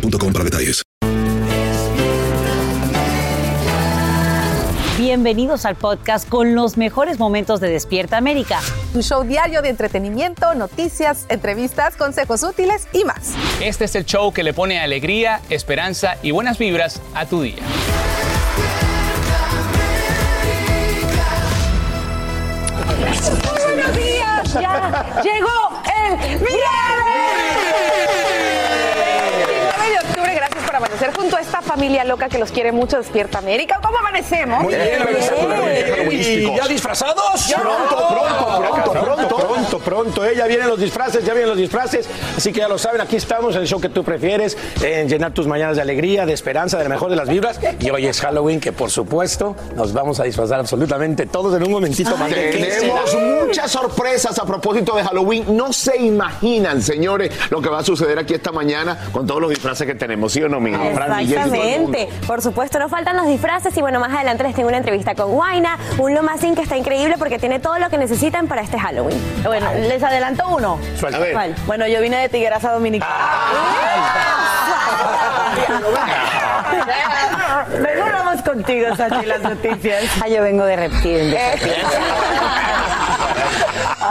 [0.00, 0.82] boostmobile.com para detalles.
[4.98, 8.60] Bienvenidos al podcast con los mejores momentos de Despierta América.
[8.92, 13.34] Tu show diario de entretenimiento, noticias, entrevistas, consejos útiles y más.
[13.60, 17.62] Este es el show que le pone alegría, esperanza y buenas vibras a tu día.
[23.62, 28.15] Buenos días, ya llegó el viernes.
[30.80, 32.96] 29 de octubre, gracias por amanecer junto a esta familia loca que los quiere mucho,
[32.98, 33.80] Despierta América.
[33.82, 34.62] ¿Cómo amanecemos?
[34.62, 37.52] Muy bien, ¿Y ya disfrazados?
[37.52, 40.24] Pronto, pronto, pronto, pronto, pronto, pronto.
[40.24, 42.08] Eh, ya vienen los disfraces, ya vienen los disfraces.
[42.36, 45.32] Así que ya lo saben, aquí estamos en el show que tú prefieres, en llenar
[45.32, 47.58] tus mañanas de alegría, de esperanza, de la mejor de las vibras.
[47.80, 51.72] Y hoy es Halloween, que por supuesto nos vamos a disfrazar absolutamente todos en un
[51.72, 52.30] momentito más.
[52.30, 55.56] ¿De qué Tenemos muchas sorpresas a propósito de Halloween.
[55.56, 59.50] No se imaginan, señores, lo que va a suceder aquí esta mañana con todos los
[59.50, 61.20] disfraces que tenemos, ¿sí o no, Fran.
[61.20, 62.08] Exactamente.
[62.26, 65.30] Por supuesto, no faltan los disfraces y bueno, más adelante les tengo una entrevista con
[65.32, 69.20] Guaina, un Lomacín que está increíble porque tiene todo lo que necesitan para este Halloween.
[69.44, 70.78] Bueno, les adelanto uno.
[70.98, 71.18] Suelta.
[71.18, 71.32] A ver.
[71.32, 71.54] ¿Cuál?
[71.66, 73.14] Bueno, yo vine de Tigueraza Dominicana.
[77.80, 80.04] Mejor vamos contigo, Sachi, las noticias.
[80.22, 81.30] Ah, yo vengo de reptil.
[81.30, 81.72] de reptil.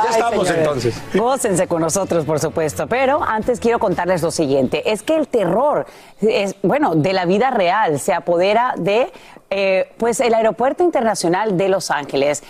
[0.04, 0.58] Ya estamos señores.
[0.58, 1.02] entonces.
[1.14, 2.88] Gócense con nosotros, por supuesto.
[2.88, 4.92] Pero antes quiero contarles lo siguiente.
[4.92, 5.86] Es que el terror,
[6.22, 9.12] es, bueno, de la vida real se apodera de,
[9.50, 12.44] eh, pues, el Aeropuerto Internacional de Los Ángeles.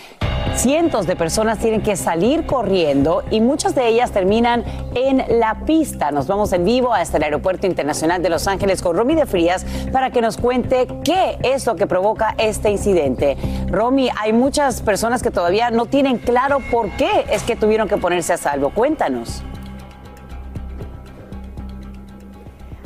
[0.55, 4.63] Cientos de personas tienen que salir corriendo y muchas de ellas terminan
[4.93, 6.11] en la pista.
[6.11, 9.65] Nos vamos en vivo hasta el Aeropuerto Internacional de Los Ángeles con Romy de Frías
[9.91, 13.35] para que nos cuente qué es lo que provoca este incidente.
[13.67, 17.97] Romy, hay muchas personas que todavía no tienen claro por qué es que tuvieron que
[17.97, 18.69] ponerse a salvo.
[18.69, 19.43] Cuéntanos.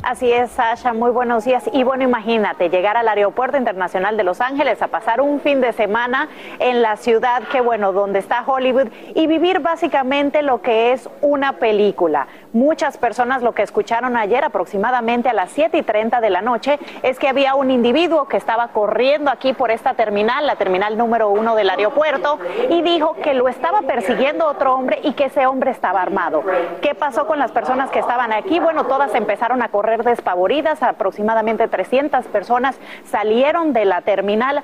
[0.02, 1.70] Así es, Sasha, muy buenos días.
[1.72, 5.72] Y bueno, imagínate, llegar al Aeropuerto Internacional de Los Ángeles a pasar un fin de
[5.74, 6.28] semana
[6.58, 11.58] en la ciudad que, bueno, donde está Hollywood y vivir básicamente lo que es una
[11.58, 12.28] película.
[12.52, 16.78] Muchas personas lo que escucharon ayer aproximadamente a las 7 y 30 de la noche
[17.02, 21.28] es que había un individuo que estaba corriendo aquí por esta terminal, la terminal número
[21.30, 22.38] uno del aeropuerto,
[22.68, 26.42] y dijo que lo estaba persiguiendo otro hombre y que ese hombre estaba armado.
[26.82, 28.58] ¿Qué pasó con las personas que estaban aquí?
[28.58, 34.62] Bueno, todas empezaron a correr despavoridas, aproximadamente 300 personas salieron de la terminal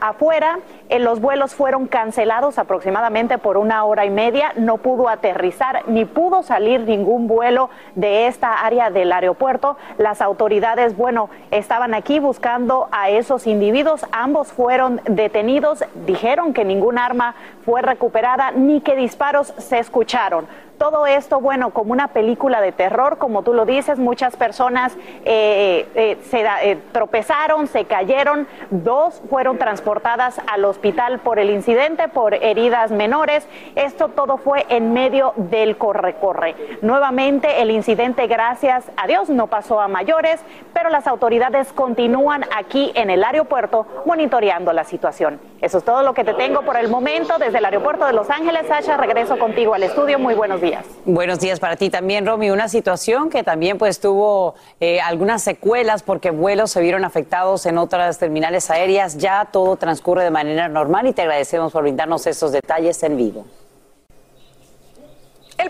[0.00, 0.58] afuera,
[0.90, 6.04] Eh, los vuelos fueron cancelados aproximadamente por una hora y media, no pudo aterrizar ni
[6.04, 9.76] pudo salir ningún vuelo de esta área del aeropuerto.
[9.98, 16.98] Las autoridades, bueno, estaban aquí buscando a esos individuos, ambos fueron detenidos, dijeron que ningún
[16.98, 20.46] arma fue recuperada ni que disparos se escucharon.
[20.78, 25.88] Todo esto, bueno, como una película de terror, como tú lo dices, muchas personas eh,
[25.94, 32.34] eh, se eh, tropezaron, se cayeron, dos fueron transportadas al hospital por el incidente, por
[32.34, 33.46] heridas menores.
[33.76, 36.56] Esto todo fue en medio del corre-corre.
[36.82, 40.40] Nuevamente, el incidente, gracias a Dios, no pasó a mayores,
[40.72, 45.40] pero las autoridades continúan aquí en el aeropuerto monitoreando la situación.
[45.60, 48.28] Eso es todo lo que te tengo por el momento desde el aeropuerto de Los
[48.28, 48.66] Ángeles.
[48.66, 50.18] Sasha, regreso contigo al estudio.
[50.18, 50.63] Muy buenos días.
[51.04, 52.50] Buenos días para ti también, Romy.
[52.50, 57.76] Una situación que también pues tuvo eh, algunas secuelas porque vuelos se vieron afectados en
[57.76, 59.18] otras terminales aéreas.
[59.18, 63.44] Ya todo transcurre de manera normal y te agradecemos por brindarnos estos detalles en vivo.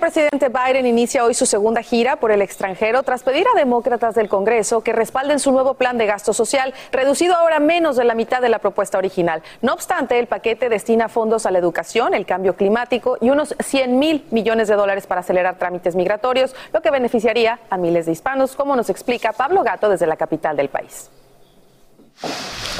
[0.05, 4.29] Presidente Biden inicia hoy su segunda gira por el extranjero tras pedir a demócratas del
[4.29, 8.43] Congreso que respalden su nuevo plan de gasto social, reducido ahora menos de la mitad
[8.43, 9.43] de la propuesta original.
[9.63, 13.99] No obstante, el paquete destina fondos a la educación, el cambio climático y unos 100
[13.99, 18.57] mil millones de dólares para acelerar trámites migratorios, lo que beneficiaría a miles de hispanos,
[18.57, 21.09] como nos explica Pablo Gato desde la capital del país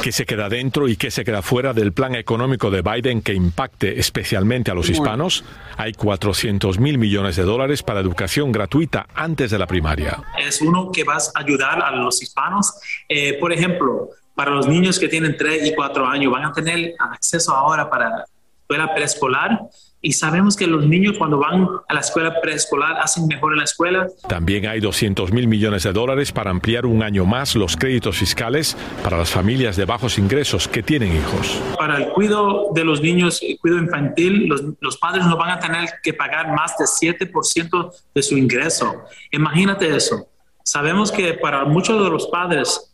[0.03, 3.35] qué se queda dentro y qué se queda fuera del plan económico de Biden que
[3.35, 5.45] impacte especialmente a los hispanos.
[5.77, 10.23] Hay 400 mil millones de dólares para educación gratuita antes de la primaria.
[10.39, 12.75] Es uno que va a ayudar a los hispanos.
[13.09, 16.95] Eh, por ejemplo, para los niños que tienen 3 y 4 años, van a tener
[16.99, 18.25] acceso ahora para
[18.65, 19.61] escuela preescolar
[20.05, 23.65] y sabemos que los niños cuando van a la escuela preescolar hacen mejor en la
[23.65, 24.07] escuela.
[24.29, 28.77] También hay 200 mil millones de dólares para ampliar un año más los créditos fiscales
[29.03, 31.59] para las familias de bajos ingresos que tienen hijos.
[31.79, 35.59] Para el cuidado de los niños, el cuidado infantil, los, los padres no van a
[35.59, 39.05] tener que pagar más de 7% de su ingreso.
[39.33, 40.29] Imagínate eso.
[40.63, 42.94] Sabemos que para muchos de los padres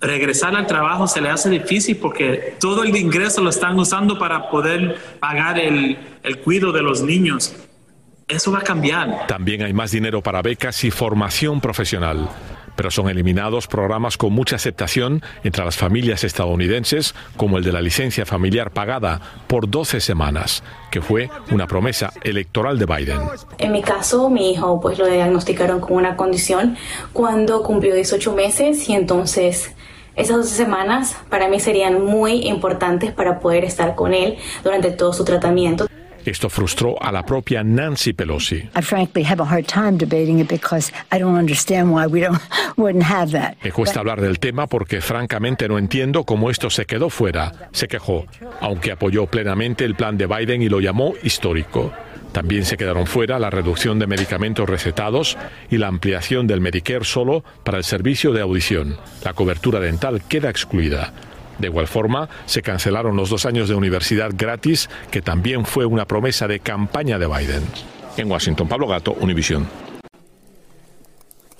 [0.00, 4.50] regresar al trabajo se le hace difícil porque todo el ingreso lo están usando para
[4.50, 7.54] poder pagar el, el cuidado de los niños.
[8.28, 9.26] Eso va a cambiar.
[9.26, 12.28] También hay más dinero para becas y formación profesional
[12.78, 17.82] pero son eliminados programas con mucha aceptación entre las familias estadounidenses, como el de la
[17.82, 23.18] licencia familiar pagada por 12 semanas, que fue una promesa electoral de Biden.
[23.58, 26.76] En mi caso, mi hijo pues lo diagnosticaron con una condición
[27.12, 29.72] cuando cumplió 18 meses y entonces
[30.14, 35.12] esas 12 semanas para mí serían muy importantes para poder estar con él durante todo
[35.12, 35.88] su tratamiento.
[36.28, 38.68] Esto frustró a la propia Nancy Pelosi.
[43.64, 47.88] Me cuesta hablar del tema porque francamente no entiendo cómo esto se quedó fuera, se
[47.88, 48.26] quejó,
[48.60, 51.94] aunque apoyó plenamente el plan de Biden y lo llamó histórico.
[52.32, 55.38] También se quedaron fuera la reducción de medicamentos recetados
[55.70, 58.98] y la ampliación del Medicare solo para el servicio de audición.
[59.24, 61.14] La cobertura dental queda excluida.
[61.58, 66.06] De igual forma, se cancelaron los dos años de universidad gratis, que también fue una
[66.06, 67.62] promesa de campaña de Biden.
[68.16, 69.66] En Washington, Pablo Gato, Univisión.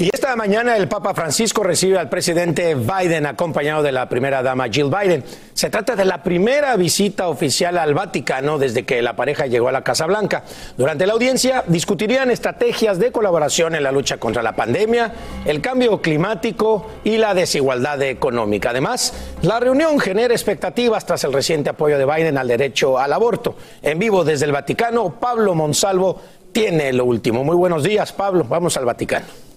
[0.01, 4.69] Y esta mañana el Papa Francisco recibe al presidente Biden acompañado de la primera dama
[4.69, 5.25] Jill Biden.
[5.55, 9.73] Se trata de la primera visita oficial al Vaticano desde que la pareja llegó a
[9.73, 10.45] la Casa Blanca.
[10.77, 15.13] Durante la audiencia discutirían estrategias de colaboración en la lucha contra la pandemia,
[15.45, 18.71] el cambio climático y la desigualdad económica.
[18.71, 19.13] Además,
[19.43, 23.57] la reunión genera expectativas tras el reciente apoyo de Biden al derecho al aborto.
[23.83, 26.23] En vivo desde el Vaticano, Pablo Monsalvo
[26.53, 27.43] tiene lo último.
[27.43, 28.45] Muy buenos días, Pablo.
[28.45, 29.48] Vamos al Vaticano.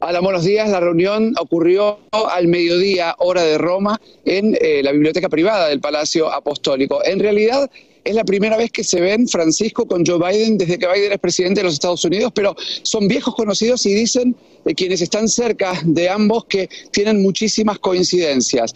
[0.00, 0.68] Hola, buenos días.
[0.68, 6.30] La reunión ocurrió al mediodía, hora de Roma, en eh, la biblioteca privada del Palacio
[6.30, 7.02] Apostólico.
[7.04, 7.70] En realidad,
[8.04, 11.18] es la primera vez que se ven Francisco con Joe Biden desde que Biden es
[11.18, 14.36] presidente de los Estados Unidos, pero son viejos conocidos y dicen
[14.66, 18.74] eh, quienes están cerca de ambos que tienen muchísimas coincidencias.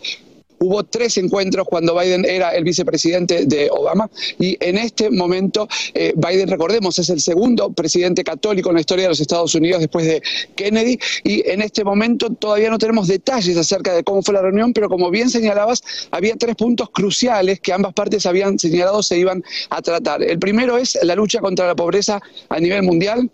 [0.60, 6.12] Hubo tres encuentros cuando Biden era el vicepresidente de Obama y en este momento eh,
[6.16, 10.06] Biden, recordemos, es el segundo presidente católico en la historia de los Estados Unidos después
[10.06, 10.22] de
[10.56, 14.72] Kennedy y en este momento todavía no tenemos detalles acerca de cómo fue la reunión,
[14.72, 19.42] pero como bien señalabas, había tres puntos cruciales que ambas partes habían señalado se iban
[19.70, 20.22] a tratar.
[20.22, 23.30] El primero es la lucha contra la pobreza a nivel mundial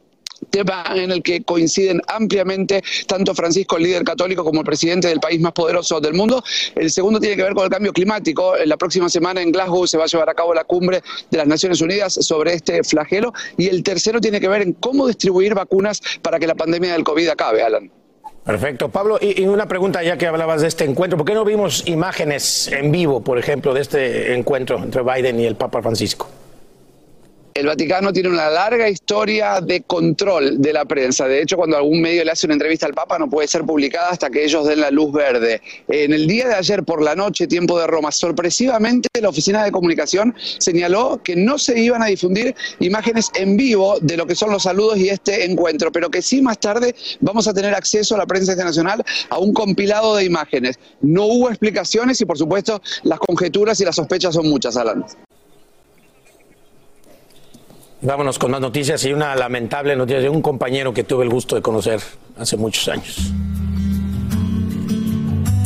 [0.50, 5.20] tema en el que coinciden ampliamente tanto Francisco, el líder católico, como el presidente del
[5.20, 6.42] país más poderoso del mundo.
[6.74, 8.54] El segundo tiene que ver con el cambio climático.
[8.64, 11.46] La próxima semana en Glasgow se va a llevar a cabo la cumbre de las
[11.46, 13.32] Naciones Unidas sobre este flagelo.
[13.56, 17.04] Y el tercero tiene que ver en cómo distribuir vacunas para que la pandemia del
[17.04, 17.90] COVID acabe, Alan.
[18.44, 18.90] Perfecto.
[18.90, 21.16] Pablo, y, una pregunta ya que hablabas de este encuentro.
[21.16, 25.46] ¿Por qué no vimos imágenes en vivo, por ejemplo, de este encuentro entre Biden y
[25.46, 26.28] el Papa Francisco?
[27.54, 31.28] El Vaticano tiene una larga historia de control de la prensa.
[31.28, 34.08] De hecho, cuando algún medio le hace una entrevista al Papa, no puede ser publicada
[34.10, 35.62] hasta que ellos den la luz verde.
[35.86, 39.70] En el día de ayer por la noche, tiempo de Roma, sorpresivamente la oficina de
[39.70, 44.50] comunicación señaló que no se iban a difundir imágenes en vivo de lo que son
[44.50, 48.18] los saludos y este encuentro, pero que sí más tarde vamos a tener acceso a
[48.18, 50.80] la prensa internacional a un compilado de imágenes.
[51.02, 55.04] No hubo explicaciones y, por supuesto, las conjeturas y las sospechas son muchas, Alan.
[58.04, 61.56] Vámonos con más noticias y una lamentable noticia de un compañero que tuve el gusto
[61.56, 62.00] de conocer
[62.38, 63.32] hace muchos años.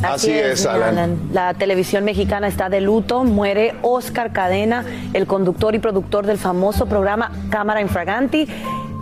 [0.04, 1.18] Así, es, Alan.
[1.32, 3.24] La televisión mexicana está de luto.
[3.24, 8.46] Muere Oscar Cadena, el conductor y productor del famoso programa Cámara Infraganti.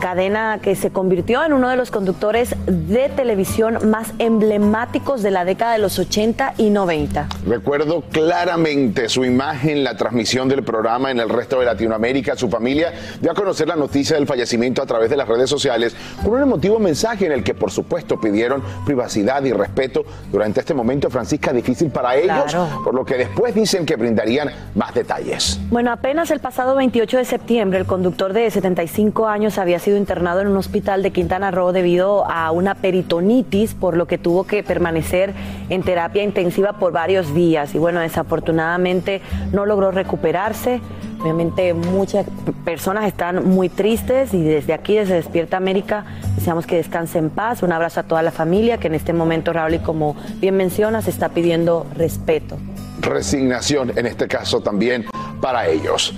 [0.01, 5.45] Cadena que se convirtió en uno de los conductores de televisión más emblemáticos de la
[5.45, 7.29] década de los 80 y 90.
[7.47, 12.37] Recuerdo claramente su imagen, la transmisión del programa en el resto de Latinoamérica.
[12.37, 15.95] Su familia dio a conocer la noticia del fallecimiento a través de las redes sociales
[16.23, 20.75] con un emotivo mensaje en el que, por supuesto, pidieron privacidad y respeto durante este
[20.75, 25.59] momento, Francisca, difícil para ellos, por lo que después dicen que brindarían más detalles.
[25.71, 30.41] Bueno, apenas el pasado 28 de septiembre, el conductor de 75 años había sido internado
[30.41, 34.63] en un hospital de Quintana Roo debido a una peritonitis, por lo que tuvo que
[34.63, 35.35] permanecer
[35.69, 37.75] en terapia intensiva por varios días.
[37.75, 39.21] Y bueno, desafortunadamente
[39.53, 40.81] no logró recuperarse.
[41.21, 42.27] Obviamente muchas
[42.65, 47.63] personas están muy tristes y desde aquí, desde Despierta América, deseamos que descanse en paz.
[47.63, 51.09] Un abrazo a toda la familia que en este momento, Raúl, y como bien mencionas,
[51.09, 52.57] está pidiendo respeto.
[53.01, 55.05] Resignación, en este caso también
[55.41, 56.15] para ellos.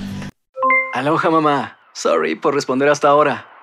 [0.95, 1.79] Aloha mamá.
[1.93, 3.47] Sorry por responder hasta ahora.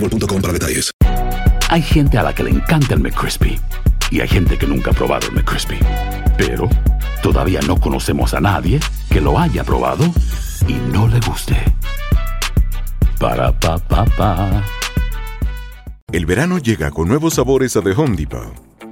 [0.00, 0.90] boostmobile.com para detalles.
[1.68, 3.58] Hay gente a la que le encanta el McCrispy
[4.10, 5.78] y hay gente que nunca ha probado el McCrispy.
[6.36, 6.68] Pero
[7.22, 10.04] todavía no conocemos a nadie que lo haya probado
[10.68, 11.56] y no le guste.
[13.18, 14.62] Para pa pa pa.
[16.12, 18.65] El verano llega con nuevos sabores a The Home Depot.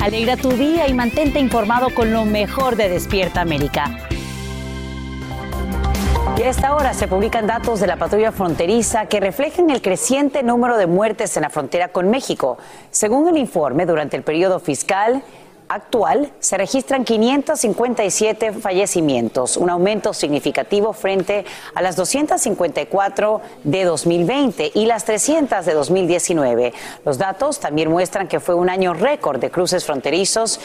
[0.00, 3.98] Alegra tu día y mantente informado con lo mejor de Despierta América.
[6.38, 10.42] Y a esta hora se publican datos de la patrulla fronteriza que reflejan el creciente
[10.42, 12.56] número de muertes en la frontera con México.
[12.90, 15.22] Según el informe, durante el periodo fiscal
[15.70, 24.86] actual se registran 557 fallecimientos, un aumento significativo frente a las 254 de 2020 y
[24.86, 26.74] las 300 de 2019.
[27.04, 30.60] Los datos también muestran que fue un año récord de cruces fronterizos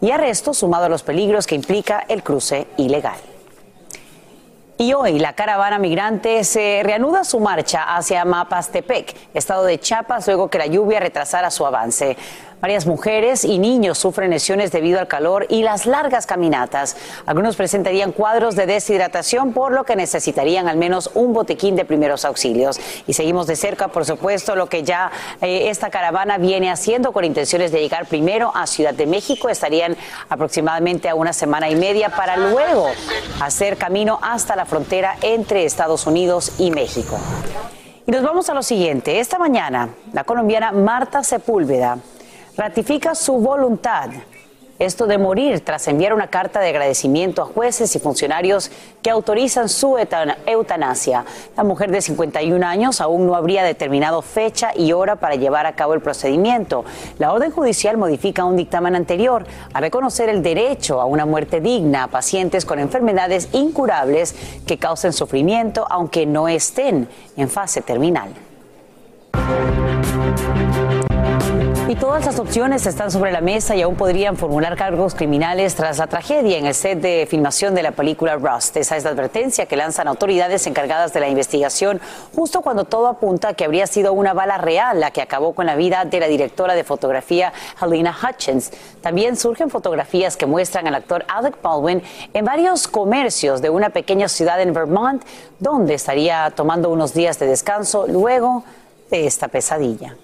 [0.00, 3.18] y arrestos sumado a los peligros que implica el cruce ilegal.
[4.80, 10.48] Y hoy la caravana migrante se reanuda su marcha hacia Mapastepec, estado de Chiapas, luego
[10.48, 12.16] que la lluvia retrasara su avance.
[12.60, 16.96] Varias mujeres y niños sufren lesiones debido al calor y las largas caminatas.
[17.24, 22.24] Algunos presentarían cuadros de deshidratación, por lo que necesitarían al menos un botiquín de primeros
[22.24, 22.80] auxilios.
[23.06, 27.24] Y seguimos de cerca, por supuesto, lo que ya eh, esta caravana viene haciendo con
[27.24, 29.48] intenciones de llegar primero a Ciudad de México.
[29.48, 29.96] Estarían
[30.28, 32.88] aproximadamente a una semana y media para luego
[33.40, 37.20] hacer camino hasta la frontera entre Estados Unidos y México.
[38.04, 39.20] Y nos vamos a lo siguiente.
[39.20, 41.98] Esta mañana, la colombiana Marta Sepúlveda
[42.58, 44.10] ratifica su voluntad,
[44.80, 49.68] esto de morir tras enviar una carta de agradecimiento a jueces y funcionarios que autorizan
[49.68, 49.96] su
[50.44, 51.24] eutanasia.
[51.56, 55.76] La mujer de 51 años aún no habría determinado fecha y hora para llevar a
[55.76, 56.84] cabo el procedimiento.
[57.18, 62.04] La orden judicial modifica un dictamen anterior a reconocer el derecho a una muerte digna
[62.04, 64.34] a pacientes con enfermedades incurables
[64.66, 68.30] que causen sufrimiento aunque no estén en fase terminal.
[71.88, 75.96] Y todas las opciones están sobre la mesa y aún podrían formular cargos criminales tras
[75.96, 78.76] la tragedia en el set de filmación de la película Rust.
[78.76, 81.98] Esa es la advertencia que lanzan autoridades encargadas de la investigación
[82.36, 85.64] justo cuando todo apunta a que habría sido una bala real la que acabó con
[85.64, 88.70] la vida de la directora de fotografía Helena Hutchins.
[89.00, 92.02] También surgen fotografías que muestran al actor Alec Baldwin
[92.34, 95.24] en varios comercios de una pequeña ciudad en Vermont
[95.58, 98.62] donde estaría tomando unos días de descanso luego
[99.10, 100.14] de esta pesadilla.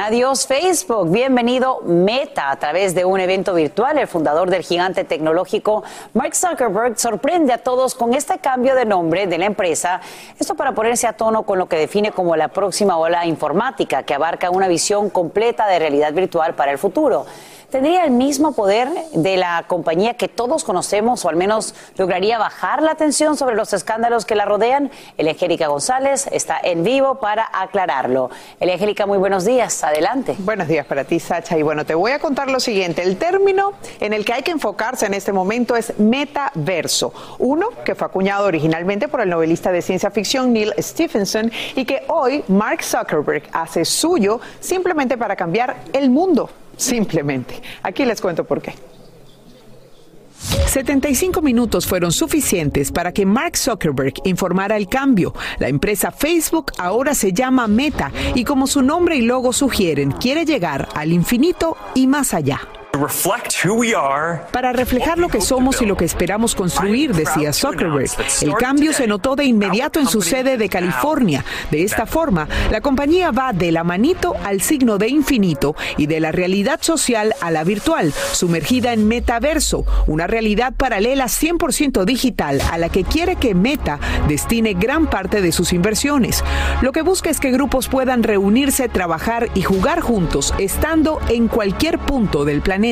[0.00, 3.98] Adiós Facebook, bienvenido Meta a través de un evento virtual.
[3.98, 5.82] El fundador del gigante tecnológico
[6.14, 10.00] Mark Zuckerberg sorprende a todos con este cambio de nombre de la empresa.
[10.38, 14.14] Esto para ponerse a tono con lo que define como la próxima ola informática que
[14.14, 17.26] abarca una visión completa de realidad virtual para el futuro.
[17.70, 22.82] Tendría el mismo poder de la compañía que todos conocemos o al menos lograría bajar
[22.82, 24.90] la atención sobre los escándalos que la rodean.
[25.18, 28.30] Angélica González está en vivo para aclararlo.
[28.60, 29.84] Angélica, muy buenos días.
[29.84, 30.34] Adelante.
[30.38, 31.58] Buenos días para ti, Sacha.
[31.58, 33.02] Y bueno, te voy a contar lo siguiente.
[33.02, 37.12] El término en el que hay que enfocarse en este momento es metaverso.
[37.38, 42.04] Uno que fue acuñado originalmente por el novelista de ciencia ficción Neil Stephenson y que
[42.08, 46.48] hoy Mark Zuckerberg hace suyo simplemente para cambiar el mundo.
[46.78, 47.60] Simplemente.
[47.82, 48.72] Aquí les cuento por qué.
[50.66, 55.34] 75 minutos fueron suficientes para que Mark Zuckerberg informara el cambio.
[55.58, 60.44] La empresa Facebook ahora se llama Meta y como su nombre y logo sugieren, quiere
[60.44, 62.60] llegar al infinito y más allá.
[64.52, 68.10] Para reflejar lo que somos y lo que esperamos construir, decía Zuckerberg.
[68.42, 71.44] El cambio se notó de inmediato en su sede de California.
[71.70, 76.20] De esta forma, la compañía va de la manito al signo de infinito y de
[76.20, 82.78] la realidad social a la virtual, sumergida en metaverso, una realidad paralela 100% digital a
[82.78, 86.42] la que quiere que Meta destine gran parte de sus inversiones.
[86.82, 91.98] Lo que busca es que grupos puedan reunirse, trabajar y jugar juntos, estando en cualquier
[91.98, 92.87] punto del planeta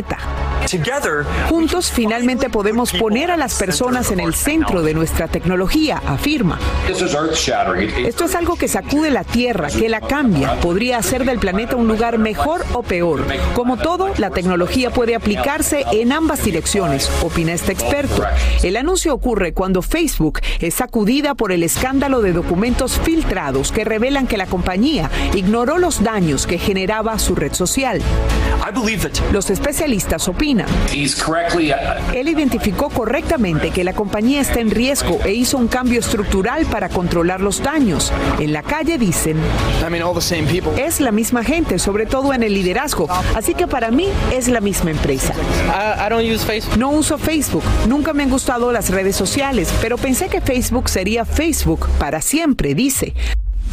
[1.48, 6.58] Juntos finalmente podemos poner a las personas en el centro de nuestra tecnología, afirma.
[6.88, 10.58] Esto es algo que sacude la Tierra, que la cambia.
[10.60, 13.24] Podría hacer del planeta un lugar mejor o peor.
[13.54, 18.24] Como todo, la tecnología puede aplicarse en ambas direcciones, opina este experto.
[18.64, 24.26] El anuncio ocurre cuando Facebook es sacudida por el escándalo de documentos filtrados que revelan
[24.26, 28.02] que la compañía ignoró los daños que generaba su red social.
[29.32, 29.75] Los especialistas
[30.28, 30.66] opinan.
[30.68, 36.66] Uh, Él identificó correctamente que la compañía está en riesgo e hizo un cambio estructural
[36.66, 38.12] para controlar los daños.
[38.38, 39.36] En la calle dicen,
[40.76, 44.60] es la misma gente, sobre todo en el liderazgo, así que para mí es la
[44.60, 45.34] misma empresa.
[46.76, 51.24] No uso Facebook, nunca me han gustado las redes sociales, pero pensé que Facebook sería
[51.24, 53.14] Facebook para siempre, dice.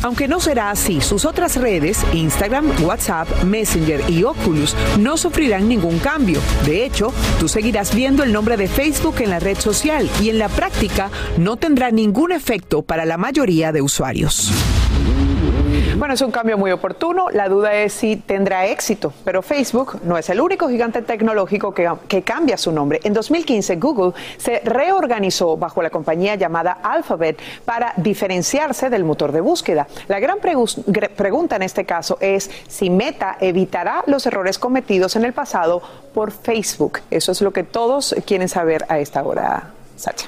[0.04, 5.98] Aunque no será así, sus otras redes, Instagram, WhatsApp, Messenger y Oculus, no sufrirán ningún
[6.00, 6.42] cambio.
[6.66, 10.40] De hecho, tú seguirás viendo el nombre de Facebook en la red social y en
[10.40, 14.52] la práctica no tendrá ningún efecto para la mayoría de usuarios.
[16.04, 17.30] Bueno, es un cambio muy oportuno.
[17.30, 21.90] La duda es si tendrá éxito, pero Facebook no es el único gigante tecnológico que,
[22.10, 23.00] que, cambia su nombre.
[23.06, 29.40] En 2015, Google se reorganizó bajo la compañía llamada Alphabet para diferenciarse del motor de
[29.40, 29.88] búsqueda.
[30.10, 35.32] La gran pregunta en este caso es si Meta evitará los errores cometidos en el
[35.32, 35.82] pasado
[36.14, 37.00] por Facebook.
[37.12, 39.72] Eso es lo que todos quieren saber a esta hora.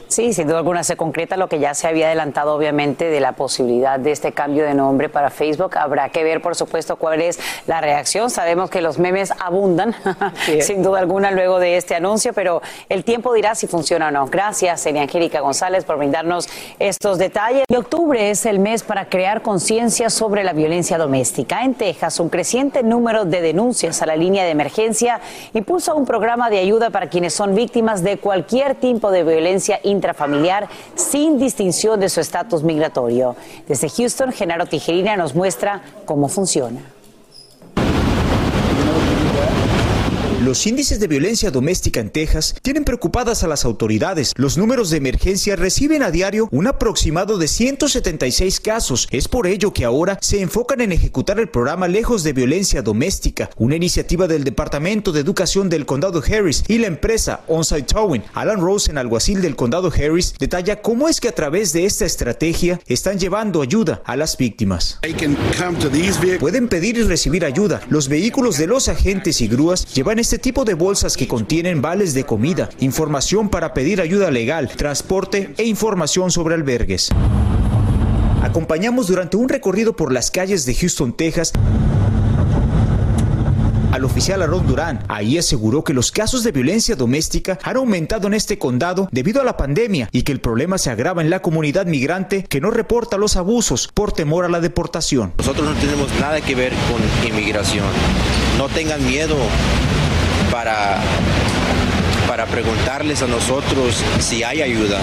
[0.08, 3.34] Sí, sin duda alguna se concreta lo que ya se había adelantado, obviamente, de la
[3.34, 5.78] posibilidad de este cambio de nombre para Facebook.
[5.78, 8.30] Habrá que ver, por supuesto, cuál es la reacción.
[8.30, 9.96] Sabemos que los memes abundan,
[10.62, 14.28] sin duda alguna, luego de este anuncio, pero el tiempo dirá si funciona o no.
[14.28, 16.48] Gracias, Elia Angélica González, por brindarnos
[16.80, 17.64] estos detalles.
[17.68, 21.64] Y octubre es el mes para crear conciencia sobre la violencia doméstica.
[21.64, 25.20] En Texas, un creciente número de denuncias a la línea de emergencia
[25.54, 30.68] impulsa un programa de ayuda para quienes son víctimas de cualquier tipo de violencia intrafamiliar
[30.96, 33.36] sin distinción de su estatus migratorio.
[33.68, 36.95] Desde Houston, Genaro Tijerina nos muestra cómo funciona.
[40.46, 44.32] Los índices de violencia doméstica en Texas tienen preocupadas a las autoridades.
[44.36, 49.08] Los números de emergencia reciben a diario un aproximado de 176 casos.
[49.10, 53.50] Es por ello que ahora se enfocan en ejecutar el programa Lejos de Violencia Doméstica,
[53.58, 58.22] una iniciativa del Departamento de Educación del Condado Harris y la empresa Onsite Towing.
[58.36, 62.80] Alan Rosen, alguacil del Condado Harris, detalla cómo es que a través de esta estrategia
[62.86, 65.00] están llevando ayuda a las víctimas.
[66.40, 67.82] Pueden pedir y recibir ayuda.
[67.90, 71.82] Los vehículos de los agentes y grúas llevan este este tipo de bolsas que contienen
[71.82, 77.10] vales de comida, información para pedir ayuda legal, transporte e información sobre albergues.
[78.44, 81.54] Acompañamos durante un recorrido por las calles de Houston, Texas,
[83.94, 85.06] al oficial Aaron Durán.
[85.08, 89.46] Ahí aseguró que los casos de violencia doméstica han aumentado en este condado debido a
[89.46, 93.18] la pandemia y que el problema se agrava en la comunidad migrante que no reporta
[93.18, 95.32] los abusos por temor a la deportación.
[95.38, 97.86] Nosotros no tenemos nada que ver con inmigración.
[98.58, 99.38] No tengan miedo
[100.56, 100.96] para,
[102.36, 105.00] para preguntarles a nosotros si hay ayuda,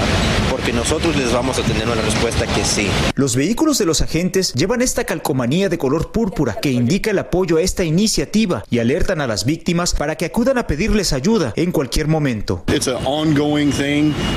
[0.50, 2.88] porque nosotros les vamos a tener una respuesta que sí.
[3.14, 7.56] Los vehículos de los agentes llevan esta calcomanía de color púrpura que indica el apoyo
[7.56, 11.72] a esta iniciativa y alertan a las víctimas para que acudan a pedirles ayuda en
[11.72, 12.64] cualquier momento.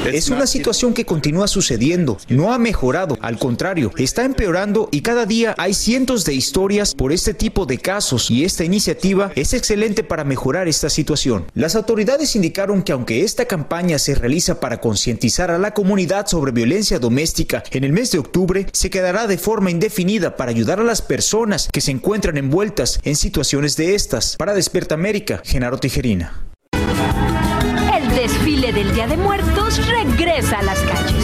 [0.06, 5.26] Es una situación que continúa sucediendo, no ha mejorado, al contrario, está empeorando y cada
[5.26, 10.06] día hay cientos de historias por este tipo de casos y esta iniciativa es excelente
[10.06, 11.48] para mejorar esta situación.
[11.56, 16.54] Las autoridades indicaron que aunque esta campaña se realiza para concientizar a la comunidad sobre
[16.54, 20.84] violencia doméstica en el mes de octubre, se quedará de forma indefinida para ayudar a
[20.84, 24.38] las personas que se encuentran envueltas en situaciones de estas.
[24.38, 26.46] Para Despierta América, Genaro Tijerina.
[26.72, 31.15] El desfile del Día de Muertos regresa a las calles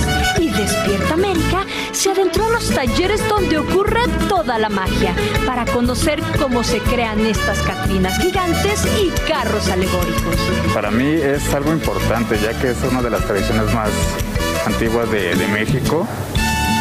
[0.62, 5.16] Despierta América se adentró a los talleres donde ocurre toda la magia
[5.48, 10.36] para conocer cómo se crean estas catrinas gigantes y carros alegóricos.
[10.72, 13.90] Para mí es algo importante ya que es una de las tradiciones más
[14.68, 16.08] antiguas de, de México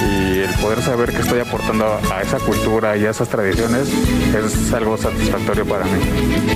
[0.00, 3.88] y el poder saber que estoy aportando a esa cultura y a esas tradiciones
[4.34, 6.00] es algo satisfactorio para mí.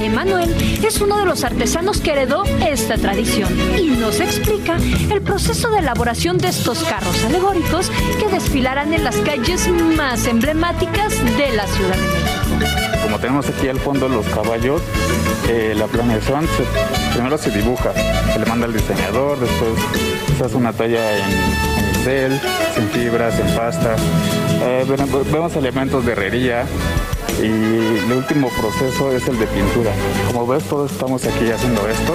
[0.01, 0.55] Emanuel
[0.85, 4.77] es uno de los artesanos que heredó esta tradición y nos explica
[5.11, 11.13] el proceso de elaboración de estos carros alegóricos que desfilarán en las calles más emblemáticas
[11.37, 13.03] de la Ciudad de México.
[13.03, 14.81] Como tenemos aquí al fondo los caballos,
[15.49, 17.93] eh, la planeación se- primero se dibuja,
[18.33, 19.71] se le manda al diseñador, después
[20.39, 22.41] se hace una talla en, en pincel,
[22.77, 23.97] en fibras, en pasta.
[24.63, 24.85] Eh,
[25.33, 26.67] vemos elementos de herrería
[27.41, 29.91] y el último proceso es el de pintura.
[30.27, 32.15] Como ves, todos estamos aquí haciendo esto.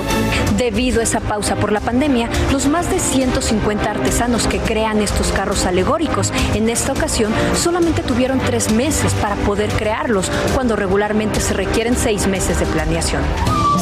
[0.58, 5.32] Debido a esa pausa por la pandemia, los más de 150 artesanos que crean estos
[5.32, 11.54] carros alegóricos en esta ocasión solamente tuvieron tres meses para poder crearlos, cuando regularmente se
[11.54, 13.22] requieren seis meses de planeación.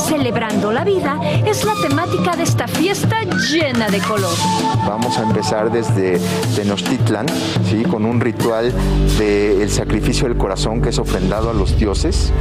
[0.07, 3.17] Celebrando la vida es la temática de esta fiesta
[3.51, 4.33] llena de color.
[4.87, 6.19] Vamos a empezar desde
[6.55, 7.25] Tenochtitlan,
[7.69, 7.83] ¿sí?
[7.83, 8.71] con un ritual
[9.17, 12.31] del sacrificio del corazón que es ofrendado a los dioses.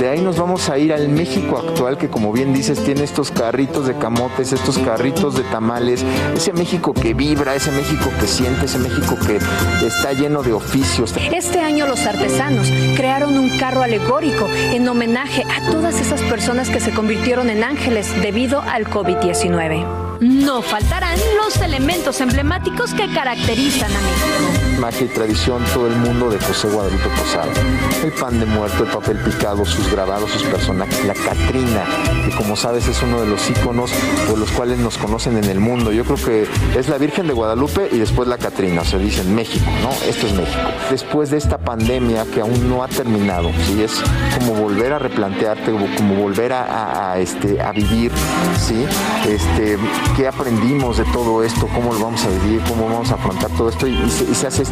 [0.00, 3.30] De ahí nos vamos a ir al México actual, que como bien dices, tiene estos
[3.30, 8.66] carritos de camotes, estos carritos de tamales, ese México que vibra, ese México que siente,
[8.66, 9.38] ese México que
[9.86, 11.14] está lleno de oficios.
[11.32, 16.80] Este año los artesanos crearon un carro alegórico en homenaje a todas esas personas que
[16.80, 20.20] se convirtieron en ángeles debido al COVID-19.
[20.20, 24.61] No faltarán los elementos emblemáticos que caracterizan a México.
[24.82, 27.52] Magia y tradición todo el mundo de José Guadalupe Posada.
[28.02, 31.84] El pan de muerto, el papel picado, sus grabados, sus personajes, la Catrina,
[32.24, 33.92] que como sabes es uno de los íconos
[34.28, 35.92] por los cuales nos conocen en el mundo.
[35.92, 39.32] Yo creo que es la Virgen de Guadalupe y después la Catrina, o sea, dicen
[39.32, 39.90] México, ¿no?
[40.04, 40.58] Esto es México.
[40.90, 43.84] Después de esta pandemia que aún no ha terminado, ¿sí?
[43.84, 44.02] Es
[44.36, 48.10] como volver a replantearte, como volver a, este, a vivir,
[48.58, 48.84] ¿sí?
[49.28, 49.78] Este,
[50.16, 51.68] ¿Qué aprendimos de todo esto?
[51.72, 52.60] ¿Cómo lo vamos a vivir?
[52.68, 53.86] ¿Cómo vamos a afrontar todo esto?
[53.86, 54.71] Y se, y se hace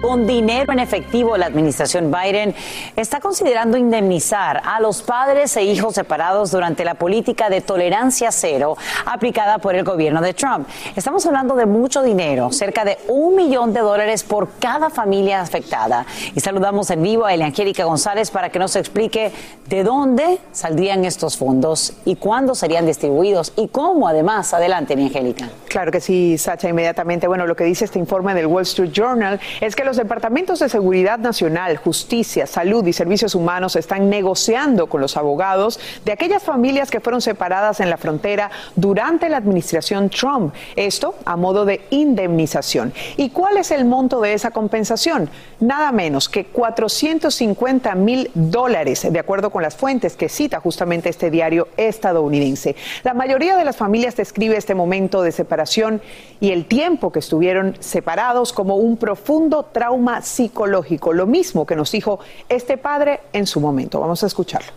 [0.00, 1.36] Con dinero en efectivo.
[1.36, 2.54] La administración Biden
[2.96, 8.76] está considerando indemnizar a los padres e hijos separados durante la política de tolerancia cero
[9.06, 10.68] aplicada por el gobierno de Trump.
[10.96, 16.06] Estamos hablando de mucho dinero, cerca de un millón de dólares por cada familia afectada.
[16.34, 19.32] Y saludamos en vivo a Angélica González para que nos explique
[19.66, 24.52] de dónde saldrían estos fondos y cuándo serían distribuidos y cómo además.
[24.54, 25.48] Adelante, Angélica.
[25.68, 27.26] Claro que sí, Sacha, inmediatamente.
[27.26, 30.68] Bueno, lo que dice este informe del Wall Street Journal es que los departamentos de
[30.68, 36.90] Seguridad Nacional, Justicia, Salud y Servicios Humanos están negociando con los abogados de aquellas familias
[36.90, 40.52] que fueron separadas en la frontera durante la administración Trump.
[40.76, 42.92] Esto a modo de indemnización.
[43.16, 45.30] ¿Y cuál es el monto de esa compensación?
[45.58, 51.30] Nada menos que 450 mil dólares, de acuerdo con las fuentes que cita justamente este
[51.30, 52.76] diario estadounidense.
[53.04, 56.02] La mayoría de las familias describe este momento de separación
[56.40, 61.92] y el tiempo que estuvieron separados como un profundo trauma psicológico, lo mismo que nos
[61.92, 64.00] dijo este padre en su momento.
[64.00, 64.72] Vamos a escucharlo.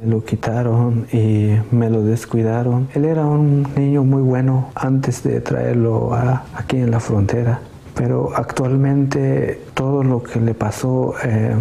[0.00, 2.88] Me lo quitaron y me lo descuidaron.
[2.94, 6.12] Él era un niño muy bueno antes de traerlo
[6.56, 7.60] aquí en la frontera,
[7.94, 11.54] pero actualmente todo lo que le pasó eh,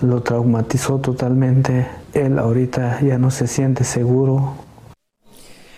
[0.00, 1.86] lo traumatizó totalmente.
[2.14, 4.65] Él ahorita ya no se siente seguro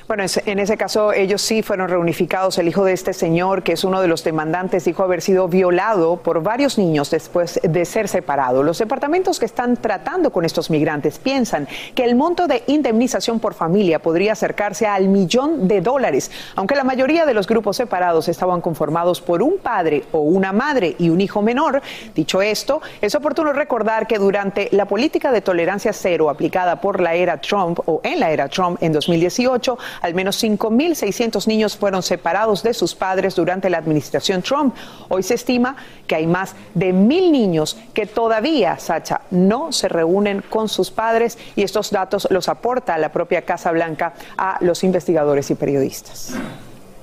[0.09, 2.57] bueno, en ese caso ellos sí fueron reunificados.
[2.57, 6.17] El hijo de este señor, que es uno de los demandantes, dijo haber sido violado
[6.17, 8.63] por varios niños después de ser separado.
[8.63, 13.53] Los departamentos que están tratando con estos migrantes piensan que el monto de indemnización por
[13.53, 18.63] familia podría acercarse al millón de dólares, aunque la mayoría de los grupos separados estaban
[18.63, 21.83] conformados por un padre o una madre y un hijo menor.
[22.15, 27.13] Dicho esto, es oportuno recordar que durante la política de tolerancia cero aplicada por la
[27.13, 32.63] era Trump o en la era Trump en 2018, al menos 5.600 niños fueron separados
[32.63, 34.75] de sus padres durante la administración Trump.
[35.09, 40.43] Hoy se estima que hay más de mil niños que todavía, Sacha, no se reúnen
[40.49, 45.51] con sus padres y estos datos los aporta la propia Casa Blanca a los investigadores
[45.51, 46.35] y periodistas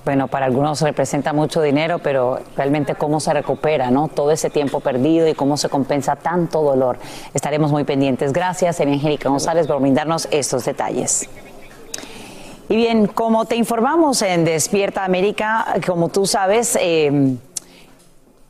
[0.06, 4.08] bueno, para algunos representa mucho dinero, pero realmente cómo se recupera, ¿no?
[4.08, 7.00] Todo ese tiempo perdido y cómo se compensa tanto dolor.
[7.34, 8.32] Estaremos muy pendientes.
[8.32, 11.28] Gracias, Angélica González, por brindarnos estos detalles.
[12.68, 17.38] Y bien, como te informamos en Despierta América, como tú sabes, eh,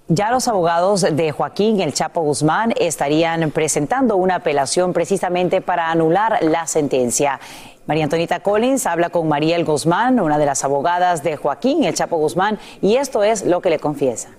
[0.08, 6.38] ya los abogados de Joaquín El Chapo Guzmán estarían presentando una apelación precisamente para anular
[6.43, 7.41] la sentencia.
[7.88, 12.17] María Antonita Collins habla con Mariel Guzmán, una de las abogadas de Joaquín El Chapo
[12.17, 14.30] Guzmán, y esto es lo que le confiesa.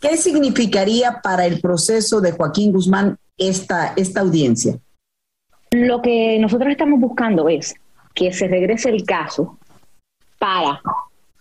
[0.00, 4.78] ¿Qué significaría para el proceso de Joaquín Guzmán esta, esta audiencia?
[5.70, 7.74] Lo que nosotros estamos buscando es
[8.14, 9.58] que se regrese el caso
[10.38, 10.80] para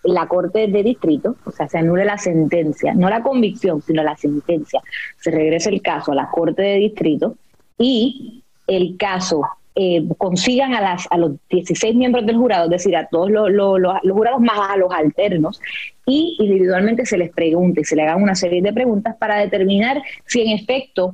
[0.03, 4.15] la Corte de Distrito, o sea, se anule la sentencia, no la convicción, sino la
[4.15, 4.81] sentencia,
[5.17, 7.35] se regrese el caso a la Corte de Distrito
[7.77, 9.41] y el caso
[9.77, 13.51] eh, consigan a, las, a los 16 miembros del jurado, es decir, a todos los,
[13.51, 15.59] los jurados más a los alternos,
[16.05, 20.41] y individualmente se les pregunte, se le hagan una serie de preguntas para determinar si
[20.41, 21.13] en efecto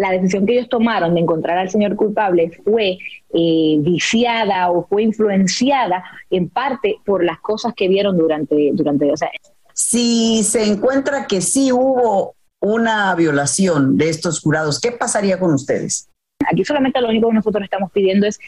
[0.00, 2.98] la decisión que ellos tomaron de encontrar al señor culpable fue
[3.34, 9.16] eh, viciada o fue influenciada en parte por las cosas que vieron durante, durante o
[9.16, 9.30] sea,
[9.74, 16.08] si se encuentra que sí hubo una violación de estos jurados, ¿qué pasaría con ustedes?
[16.50, 18.38] Aquí solamente lo único que nosotros estamos pidiendo es,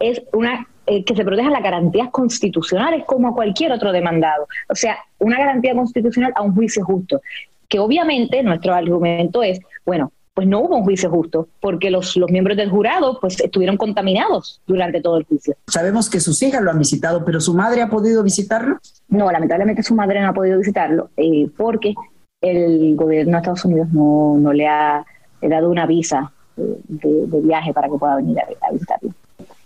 [0.00, 4.48] es una eh, que se protejan las garantías constitucionales como a cualquier otro demandado.
[4.68, 7.20] O sea, una garantía constitucional a un juicio justo.
[7.68, 12.30] Que obviamente nuestro argumento es, bueno, pues no hubo un juicio justo, porque los, los
[12.30, 15.54] miembros del jurado pues estuvieron contaminados durante todo el juicio.
[15.66, 18.78] Sabemos que sus hijas lo han visitado, pero ¿su madre ha podido visitarlo?
[19.08, 21.94] No, lamentablemente su madre no ha podido visitarlo, eh, porque
[22.40, 25.04] el gobierno de Estados Unidos no, no le ha
[25.42, 29.10] dado una visa eh, de, viaje para que pueda venir a, visitarlo.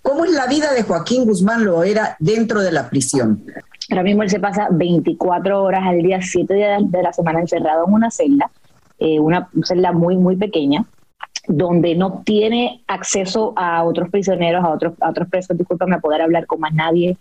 [0.03, 3.45] ¿Cómo es la vida de Joaquín Guzmán lo era dentro de la prisión?
[3.91, 7.85] Ahora mismo él se pasa 24 horas al día, 7 días de la semana encerrado
[7.87, 8.51] en una celda
[8.99, 10.87] eh, una celda muy, muy pequeña,
[11.49, 16.23] donde no tiene acceso a otros prisioneros, a otros, a otros presos, discúlpame, a poder
[16.23, 17.17] hablar con más nadie,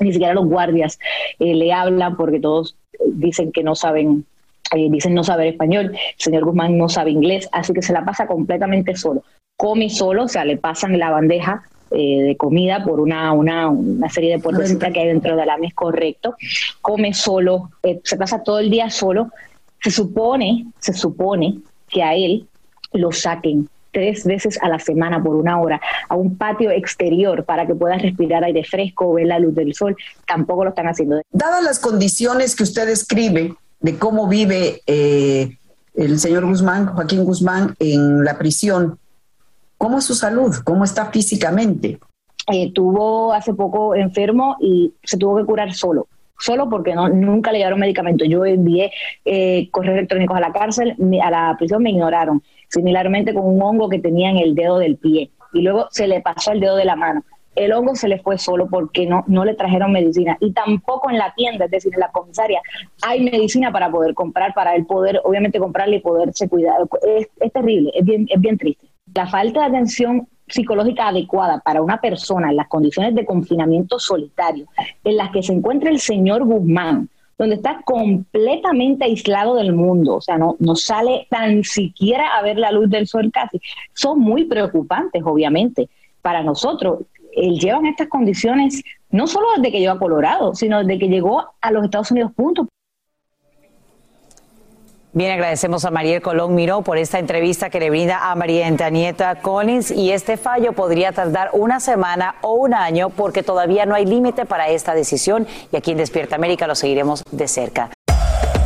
[0.00, 0.98] ni siquiera los guardias
[1.38, 4.24] eh, le hablan porque todos dicen que no saben,
[4.74, 8.04] eh, dicen no saber español, el señor Guzmán no sabe inglés, así que se la
[8.04, 9.22] pasa completamente solo.
[9.56, 14.36] Come solo, o sea, le pasan la bandeja de comida por una, una, una serie
[14.36, 16.36] de puertecitas que hay dentro de la mesa, correcto.
[16.80, 17.70] Come solo,
[18.04, 19.30] se pasa todo el día solo,
[19.82, 22.46] se supone, se supone que a él
[22.92, 27.66] lo saquen tres veces a la semana por una hora a un patio exterior para
[27.66, 29.96] que pueda respirar aire fresco o ver la luz del sol.
[30.26, 31.20] Tampoco lo están haciendo.
[31.32, 35.56] Dadas las condiciones que usted describe, de cómo vive eh,
[35.94, 38.98] el señor Guzmán, Joaquín Guzmán, en la prisión.
[39.78, 40.54] ¿Cómo es su salud?
[40.64, 41.98] ¿Cómo está físicamente?
[42.46, 46.06] Estuvo hace poco enfermo y se tuvo que curar solo
[46.40, 48.26] solo porque no, nunca le llevaron medicamentos.
[48.28, 48.90] Yo envié
[49.24, 53.88] eh, correos electrónicos a la cárcel, a la prisión me ignoraron, similarmente con un hongo
[53.88, 56.84] que tenía en el dedo del pie y luego se le pasó el dedo de
[56.84, 57.22] la mano.
[57.56, 61.18] El hongo se le fue solo porque no, no le trajeron medicina y tampoco en
[61.18, 62.62] la tienda, es decir, en la comisaria,
[63.02, 66.76] hay medicina para poder comprar, para él poder, obviamente, comprarle y poderse cuidar.
[67.02, 68.86] Es, es terrible, es bien, es bien triste.
[69.14, 74.66] La falta de atención psicológica adecuada para una persona en las condiciones de confinamiento solitario
[75.04, 77.08] en las que se encuentra el señor Guzmán,
[77.38, 82.58] donde está completamente aislado del mundo, o sea, no, no sale tan siquiera a ver
[82.58, 83.60] la luz del sol casi,
[83.94, 85.88] son muy preocupantes, obviamente,
[86.20, 87.00] para nosotros.
[87.34, 91.08] Él lleva en estas condiciones no solo desde que llegó a Colorado, sino desde que
[91.08, 92.68] llegó a los Estados Unidos, punto.
[95.12, 97.80] Bien, agradecemos a Mariel Colón Miró por esta entrevista que
[98.14, 103.42] a María Antonieta Collins y este fallo podría tardar una semana o un año porque
[103.42, 107.48] todavía no hay límite para esta decisión y aquí en Despierta América lo seguiremos de
[107.48, 107.90] cerca.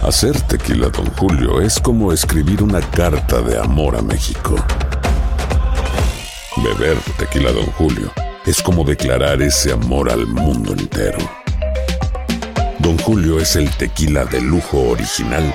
[0.03, 4.57] Hacer tequila, don Julio, es como escribir una carta de amor a México.
[6.59, 8.13] Beber tequila, don Julio,
[8.45, 11.19] es como declarar ese amor al mundo entero.
[12.81, 15.55] Don Julio es el tequila de lujo original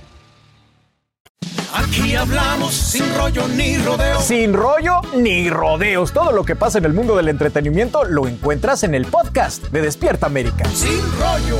[1.91, 4.23] Aquí hablamos sin rollo ni rodeos.
[4.23, 6.13] Sin rollo ni rodeos.
[6.13, 9.81] Todo lo que pasa en el mundo del entretenimiento lo encuentras en el podcast de
[9.81, 10.63] Despierta América.
[10.73, 11.57] Sin rollo.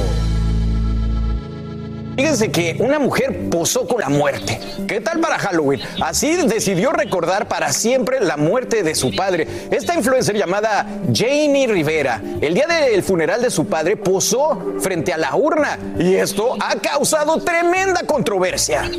[2.15, 4.57] Fíjense que una mujer posó con la muerte.
[4.87, 5.81] ¿Qué tal para Halloween?
[6.01, 9.45] Así decidió recordar para siempre la muerte de su padre.
[9.69, 15.17] Esta influencer llamada Janie Rivera, el día del funeral de su padre, posó frente a
[15.17, 18.89] la urna y esto ha causado tremenda controversia.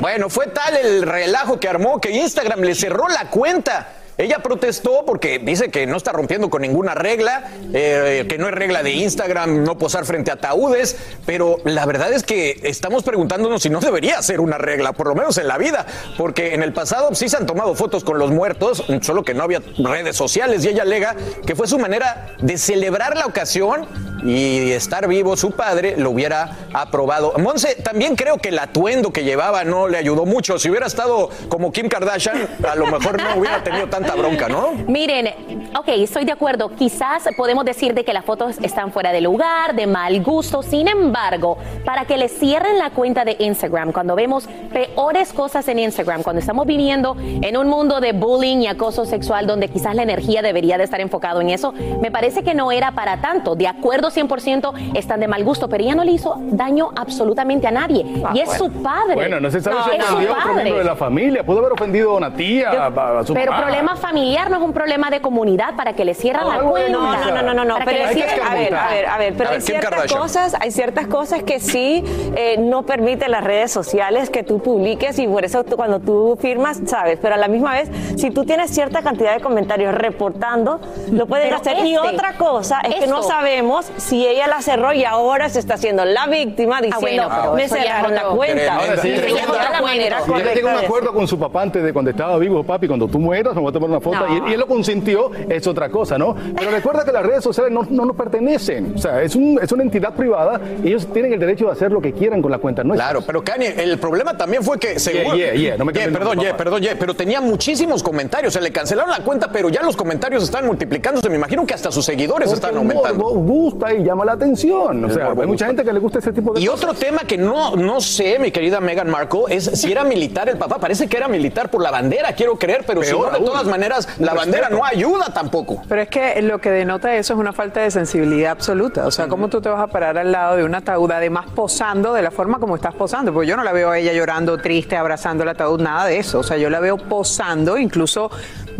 [0.00, 3.88] Bueno, fue tal el relajo que armó que Instagram le cerró la cuenta.
[4.16, 8.54] Ella protestó porque dice que no está rompiendo con ninguna regla, eh, que no es
[8.54, 10.96] regla de Instagram no posar frente a ataúdes,
[11.26, 15.16] pero la verdad es que estamos preguntándonos si no debería ser una regla, por lo
[15.16, 18.30] menos en la vida, porque en el pasado sí se han tomado fotos con los
[18.30, 22.56] muertos, solo que no había redes sociales y ella alega que fue su manera de
[22.56, 23.88] celebrar la ocasión
[24.24, 27.34] y estar vivo su padre lo hubiera aprobado.
[27.38, 30.58] Monse, también creo que el atuendo que llevaba no le ayudó mucho.
[30.58, 34.72] Si hubiera estado como Kim Kardashian, a lo mejor no hubiera tenido tanta bronca, ¿no?
[34.86, 35.28] Miren,
[35.76, 36.68] ok, estoy de acuerdo.
[36.70, 40.62] Quizás podemos decir de que las fotos están fuera de lugar, de mal gusto.
[40.62, 45.78] Sin embargo, para que le cierren la cuenta de Instagram, cuando vemos peores cosas en
[45.78, 50.02] Instagram, cuando estamos viviendo en un mundo de bullying y acoso sexual, donde quizás la
[50.02, 53.54] energía debería de estar enfocado en eso, me parece que no era para tanto.
[53.54, 57.70] De acuerdo 100% están de mal gusto, pero ella no le hizo daño absolutamente a
[57.70, 58.04] nadie.
[58.34, 59.14] y es su padre.
[59.14, 60.54] Bueno, no se sabe si es su a otro padre.
[60.54, 61.44] miembro de la familia.
[61.44, 63.62] Pudo haber ofendido a una tía, a, a su Pero mamá.
[63.64, 66.90] problema problema familiar, no es un problema de comunidad para que le cierren la cuenta.
[66.90, 69.60] No, no, no, no, no, pero a ver, a ver, a ver, pero A hay
[69.60, 72.04] ciertas cosas, hay ciertas cosas que sí
[72.36, 76.36] eh, no permiten las redes sociales que tú publiques y por eso tú- cuando tú
[76.40, 80.80] firmas, sabes, pero a la misma vez, si tú tienes cierta cantidad de comentarios reportando,
[81.10, 81.84] lo pueden Pero hacer.
[81.84, 85.58] y este, otra cosa es que no sabemos si ella la cerró y ahora se
[85.58, 88.74] está haciendo la víctima diciendo, bueno, pero me cerraron la cuenta.
[88.74, 89.54] Ahora sí, Y tremendo.
[89.54, 91.92] ella otra manera Y él llegó a correcta un acuerdo con su papá antes de
[91.92, 94.26] cuando estaba vivo, papi, cuando tú mueras me voy a tomar una foto.
[94.26, 94.34] No.
[94.34, 96.34] Y, él, y él lo consintió, es otra cosa, ¿no?
[96.56, 98.94] Pero recuerda que las redes sociales no, no nos pertenecen.
[98.96, 101.92] O sea, es, un- es una entidad privada y ellos tienen el derecho de hacer
[101.92, 103.06] lo que quieran con la cuenta nuestra.
[103.08, 105.36] Claro, pero Kanye, el problema también fue que seguro.
[105.36, 108.52] Yeah, yeah, yeah, no me perdón, el perdón, yeah, pero tenía muchísimos comentarios.
[108.52, 111.28] Se le cancelaron la cuenta, pero ya los comentarios están multiplicándose.
[111.28, 113.24] Me imagino que hasta sus seguidores Porque están el aumentando.
[113.24, 115.04] morbo gusta y llama la atención.
[115.04, 116.84] O El sea, hay mucha gente que le gusta ese tipo de Y cosas.
[116.84, 120.56] otro tema que no, no sé, mi querida Meghan Markle, es si era militar el
[120.56, 120.78] papá.
[120.78, 123.64] Parece que era militar por la bandera, quiero creer, pero si Peor no, de todas
[123.64, 125.82] maneras, Un la bandera no ayuda tampoco.
[125.88, 129.06] Pero es que lo que denota eso es una falta de sensibilidad absoluta.
[129.06, 132.12] O sea, ¿cómo tú te vas a parar al lado de un ataúd, además posando
[132.12, 133.32] de la forma como estás posando?
[133.32, 136.40] Porque yo no la veo a ella llorando, triste, abrazando el ataúd, nada de eso.
[136.40, 138.30] O sea, yo la veo posando, incluso,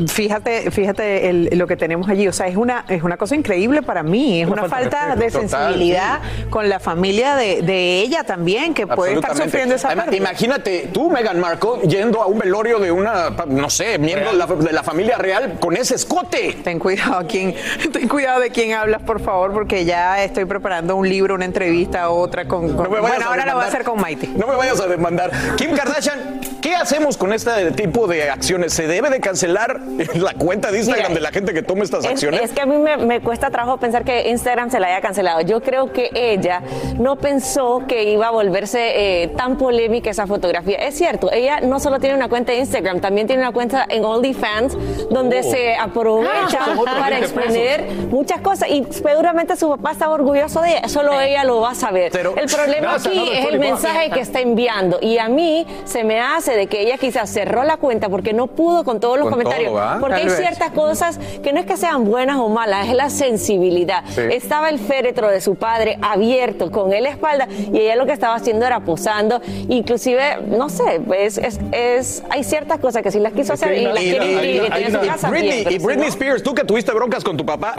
[0.08, 2.26] fíjate, fíjate el- lo que tenemos allí.
[2.28, 4.42] O sea, es una, es una cosa increíble para mí.
[4.42, 6.20] Es una, falta, de Total, sensibilidad
[6.50, 10.12] con la familia de, de ella también, que puede estar sufriendo esa Además.
[10.12, 14.46] Imagínate tú, Meghan Markle, yendo a un velorio de una, no sé, miembro de la,
[14.46, 16.56] de la familia real con ese escote.
[16.64, 17.54] Ten cuidado quién,
[17.92, 22.10] ten cuidado de quién hablas, por favor, porque ya estoy preparando un libro, una entrevista,
[22.10, 22.74] otra con.
[22.74, 24.28] con- No me vayas bueno, ahora lo voy a hacer con Maite.
[24.34, 25.30] No me vayas a demandar.
[25.56, 28.72] Kim Kardashian, ¿qué hacemos con este tipo de acciones?
[28.72, 29.80] ¿Se debe de cancelar
[30.14, 32.42] la cuenta de Instagram Mira, de la gente que toma estas Es, acciones?
[32.42, 35.40] es que a mí me, me cuesta trabajo pensar que Instagram se la haya cancelado.
[35.42, 36.62] Yo creo que ella
[36.98, 40.78] no pensó que iba a volverse eh, tan polémica esa fotografía.
[40.78, 44.04] Es cierto, ella no solo tiene una cuenta de Instagram, también tiene una cuenta en
[44.04, 44.76] OnlyFans
[45.10, 45.42] donde Oh.
[45.42, 50.78] se aprovecha Ah, para 20 exponer muchas cosas y seguramente su papá estaba orgulloso de
[50.78, 50.88] ella.
[50.88, 52.12] Solo ella lo va a saber.
[52.12, 55.66] Pero- el problema Gracias, aquí no, es el mensaje que está enviando y a mí
[55.84, 59.16] se me hace de que ella quizás cerró la cuenta porque no pudo con todos
[59.18, 59.72] los Con comentarios.
[59.72, 59.96] todo, ¿ah?
[60.00, 60.36] porque Tal hay vez.
[60.38, 64.04] ciertas cosas que no es que sean buenas o malas, es la sensibilidad.
[64.14, 64.20] Sí.
[64.30, 68.06] Estaba el féretro de su padre abierto con él a la espalda y ella lo
[68.06, 69.40] que estaba haciendo era posando.
[69.68, 73.84] Inclusive, no sé, es, es, es- hay ciertas cosas que si las quiso hacer y
[73.84, 75.80] las Y, quiere y- cumplir y y- tiene su y casa Britney, bien, pero y
[75.80, 77.74] si Britney no- Spears, tú que tuviste broncas con tu papá,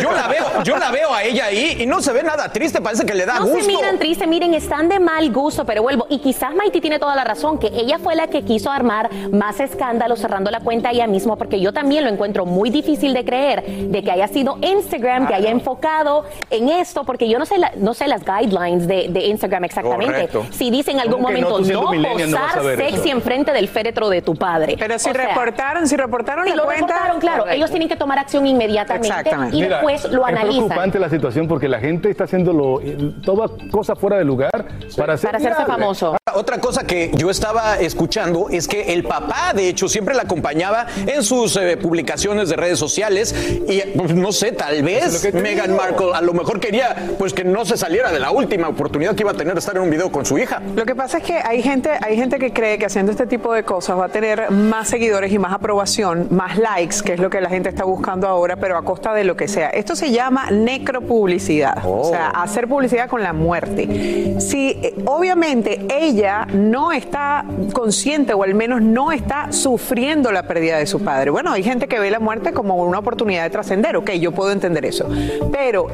[0.00, 2.80] yo la veo, yo la veo a ella ahí y no se ve nada triste,
[2.80, 3.60] parece que le da No gusto.
[3.60, 6.06] se miran triste, miren, están de mal gusto, pero vuelvo.
[6.08, 9.60] Y quizás Maiti tiene toda la razón, que ella fue la que quiso armar más
[9.60, 13.64] escándalo cerrando la cuenta ella misma, porque yo también lo encuentro muy difícil de creer
[13.64, 17.72] de que haya sido Instagram, que haya enfocado en esto, porque yo no sé, la-
[17.76, 20.06] no sé las guidelines de, de Instagram exactamente.
[20.28, 20.46] Correcto.
[20.50, 24.76] Si dicen en algún momento no, posar sexy enfrente del féretro de tu padre.
[24.78, 26.86] Pero si O sea, reportaron, si reportaron si la lo cuenta.
[26.86, 27.56] reportaron, claro, correcto.
[27.56, 29.56] ellos tienen que tomar acción inmediatamente Exactamente.
[29.56, 30.64] y Mira, después lo Es analizan.
[30.66, 32.80] preocupante la situación porque la gente está haciendo lo-
[33.22, 34.50] toda cosa fuera de lugar
[34.96, 36.16] para, hacer Para hacerse famoso.
[36.34, 40.86] Otra cosa que yo estaba escuchando es que el papá, de hecho, siempre la acompañaba
[41.06, 43.34] en sus eh, publicaciones de redes sociales
[43.68, 45.78] y pues, no sé, tal vez es Meghan digo.
[45.78, 49.22] Markle a lo mejor quería pues que no se saliera de la última oportunidad que
[49.22, 50.60] iba a tener de estar en un video con su hija.
[50.74, 53.52] Lo que pasa es que hay gente, hay gente que cree que haciendo este tipo
[53.52, 57.30] de cosas va a tener más seguidores y más aprobación, más likes, que es lo
[57.30, 59.70] que la gente está buscando ahora, pero a costa de lo que sea.
[59.70, 64.36] Esto se llama necropublicidad, o sea, hacer publicidad con la muerte.
[64.40, 70.78] Si eh, obviamente ella no está consciente o al menos no está sufriendo la pérdida
[70.78, 71.30] de padre.
[71.30, 74.52] Bueno, hay gente que ve la muerte como una oportunidad de trascender, ok, yo puedo
[74.52, 75.08] entender eso.
[75.52, 75.88] Pero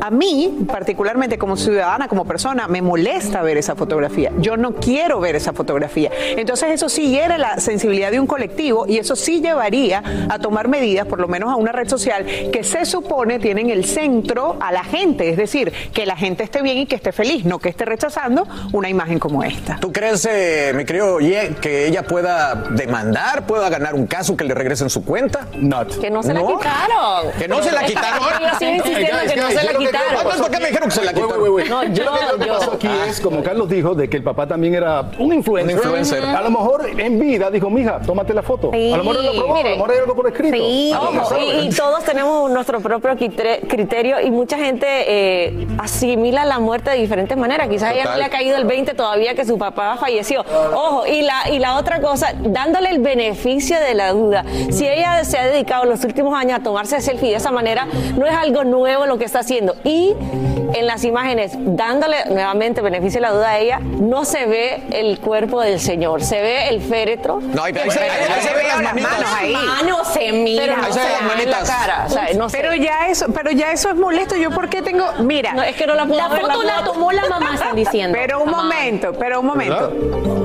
[0.00, 4.32] a mí, particularmente como ciudadana, como persona, me molesta ver esa fotografía.
[4.38, 6.10] Yo no quiero ver esa fotografía.
[6.36, 10.68] Entonces eso sí hiere la sensibilidad de un colectivo y eso sí llevaría a tomar
[10.68, 14.56] medidas, por lo menos a una red social, que se supone tiene en el centro
[14.60, 15.30] a la gente.
[15.30, 18.46] Es decir, que la gente esté bien y que esté feliz, no que esté rechazando
[18.72, 19.78] una imagen como esta.
[19.80, 21.18] ¿Tú crees, eh, mi querido
[21.60, 25.46] que ella pueda demandar, pueda ganar un caso que le regresen su cuenta?
[25.54, 25.98] Not.
[26.00, 26.58] Que no se la ¿No?
[26.58, 27.32] quitaron.
[27.38, 28.20] Que no se la quitaron.
[28.40, 30.08] Yo sigo insistiendo que no se la quitaron.
[30.22, 31.38] ¿Cuántos por qué me dijeron que se la quitaron?
[31.68, 34.46] No, yo- Lo que yo- pasó aquí es, como Carlos dijo, de que el papá
[34.46, 35.74] también era un influencer.
[35.76, 36.24] Un influencer.
[36.24, 38.70] A lo mejor en vida dijo, mija, tómate la foto.
[38.72, 40.56] Sí, a lo mejor él lo probó, a lo mejor hay algo por escrito.
[40.56, 46.44] Sí, ojo, y, y todos tenemos nuestro propio quitre- criterio y mucha gente eh, asimila
[46.44, 47.68] la muerte de diferentes maneras.
[47.68, 48.18] Quizás a ella no Total.
[48.20, 50.44] le ha caído el 20 todavía que su papá falleció.
[50.74, 54.37] Ojo, y la, y la otra cosa, dándole el beneficio de la duda.
[54.70, 57.86] Si ella se ha dedicado los últimos años a tomarse selfie de esa manera,
[58.16, 59.74] no es algo nuevo lo que está haciendo.
[59.84, 60.14] Y
[60.74, 65.18] en las imágenes, dándole nuevamente beneficio de la duda a ella, no se ve el
[65.18, 67.40] cuerpo del señor, se ve el féretro.
[67.40, 69.10] No, ahí, ahí se, ahí se ven las manitas.
[69.12, 69.52] manos ahí.
[69.52, 71.70] Manos se mira, Ahí se ven las manitas.
[71.70, 72.58] cara, o sea, no sé.
[72.60, 74.36] Pero ya eso, pero ya eso es molesto.
[74.36, 76.74] Yo por qué tengo, mira, No, es que no la puedo La ver, foto la
[76.80, 76.92] foto.
[76.92, 78.16] tomó la mamá, están diciendo.
[78.20, 78.64] Pero un La mamá.
[78.74, 79.92] momento, pero un momento.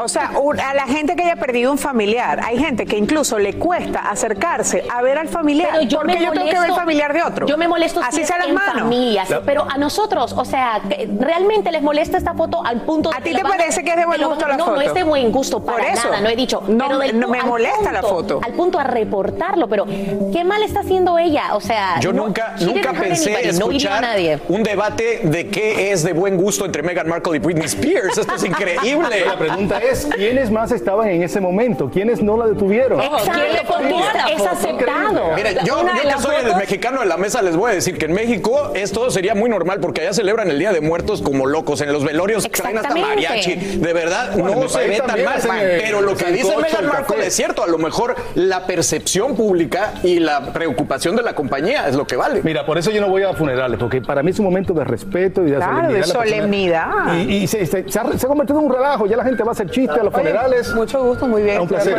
[0.02, 3.38] O sea, un- a la gente que haya perdido un familiar, hay gente que incluso
[3.40, 5.70] le cuesta acercarse a ver al familiar.
[5.74, 7.48] Pero yo porque me yo tengo que ver el molesto- familiar de otro.
[7.48, 8.82] Yo me molesto Así sea las en manos.
[8.82, 10.82] familias, pero a nosotros, o sea,
[11.20, 13.96] realmente les molesta esta foto al punto de ¿A ti la te parece que es
[13.98, 14.76] de buen lo- gusto la no, foto?
[14.76, 16.10] No, es de buen gusto para Por eso.
[16.10, 16.64] nada, no he dicho.
[16.68, 18.40] No, pero del no me molesta la foto.
[18.44, 21.56] Al punto a reportarlo, pero ¿qué mal está haciendo ella?
[21.56, 24.40] O sea, Yo no- nunca, she nunca pensé anybody, no escuchar nadie.
[24.50, 28.18] un debate de qué es de buen gusto entre Meghan Markle y Britney Spears.
[28.18, 29.24] Esto es increíble.
[29.26, 31.90] La pregunta es, ¿quiénes más estaban en ese momento?
[31.90, 33.00] ¿Quiénes no la detuvieron?
[33.02, 35.34] Exacto, ¿quién le es aceptado.
[35.36, 37.98] Mire, yo, yo de que soy el mexicano de la mesa les voy a decir
[37.98, 41.46] que en México esto sería muy normal porque allá celebran el Día de Muertos como
[41.46, 41.82] locos.
[41.82, 43.56] En los velorios traen hasta mariachi.
[43.78, 45.40] De verdad, Bueno, no mi se ve tan mal.
[45.80, 47.64] Pero lo que dice el Markle es cierto.
[47.64, 52.16] A lo mejor la percepción pública y la preocupación de la compañía es lo que
[52.16, 52.42] vale.
[52.44, 54.84] Mira, por eso yo no voy a funerales, porque para mí es un momento de
[54.84, 56.04] respeto y de Claro, de solemnidad.
[56.04, 57.16] Persona- solemnidad.
[57.28, 59.44] Y, y se, se- se ha, se ha convertido en un relajo, ya la gente
[59.44, 60.74] va a hacer chistes a los Oye, funerales.
[60.74, 61.62] Mucho gusto, muy bien.
[61.62, 61.98] Un placer.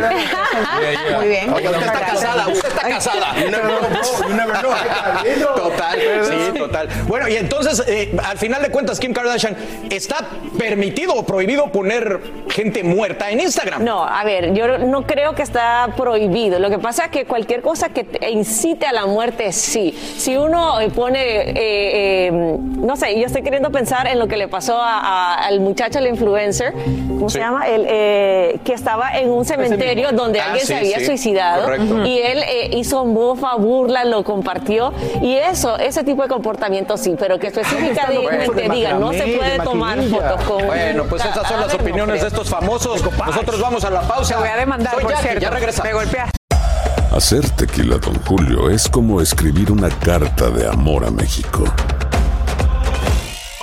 [1.17, 1.49] Muy bien.
[1.69, 3.27] Usted está casada, usted está casada.
[5.55, 6.87] Total, sí, total.
[7.07, 9.55] Bueno, y entonces, eh, al final de cuentas, Kim Kardashian,
[9.89, 10.17] ¿está
[10.57, 13.83] permitido o prohibido poner gente muerta en Instagram?
[13.83, 16.59] No, a ver, yo no creo que está prohibido.
[16.59, 19.91] Lo que pasa es que cualquier cosa que te incite a la muerte, sí.
[20.17, 24.37] Si uno eh, pone, eh, eh, no sé, yo estoy queriendo pensar en lo que
[24.37, 27.67] le pasó a- a- al muchacho, el influencer, ¿cómo se llama?
[27.67, 31.54] El, eh, que estaba en un cementerio donde Ah, alguien sí, se había sí, suicidado
[31.61, 32.05] correcto.
[32.05, 37.15] y él eh, hizo mofa, burla, lo compartió y eso, ese tipo de comportamiento sí,
[37.17, 41.73] pero que específicamente diga, no se puede tomar fotos con Bueno, pues estas son las
[41.73, 43.03] opiniones de estos famosos.
[43.25, 44.35] Nosotros vamos a la pausa.
[44.35, 45.41] Te voy a demandar, Soy por Jackie, cierto.
[45.41, 45.83] ya regresa.
[45.83, 46.37] Me golpeaste.
[47.15, 51.63] Hacer tequila, Don Julio, es como escribir una carta de amor a México.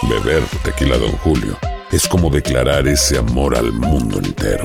[0.09, 1.59] Beber tequila, Don Julio,
[1.91, 4.65] es como declarar ese amor al mundo entero.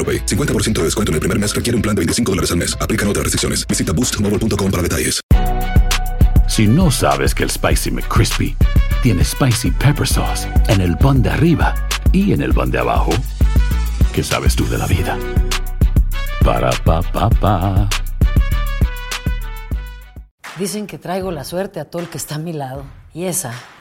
[0.01, 0.25] AroPay.
[0.25, 2.75] 50% de descuento en el primer mes requiere un plan de 25 dólares al mes.
[2.81, 3.67] Aplican otras restricciones.
[3.67, 5.21] Visita boostmobile.com para detalles.
[6.47, 8.57] Si no sabes que el Spicy McCrispy
[9.01, 11.73] tiene Spicy Pepper Sauce en el pan de arriba
[12.11, 13.11] y en el pan de abajo,
[14.13, 15.17] ¿qué sabes tú de la vida?
[16.43, 17.89] Para, pa, pa, pa.
[20.59, 22.83] Dicen que traigo la suerte a todo el que está a mi lado.
[23.13, 23.53] Y esa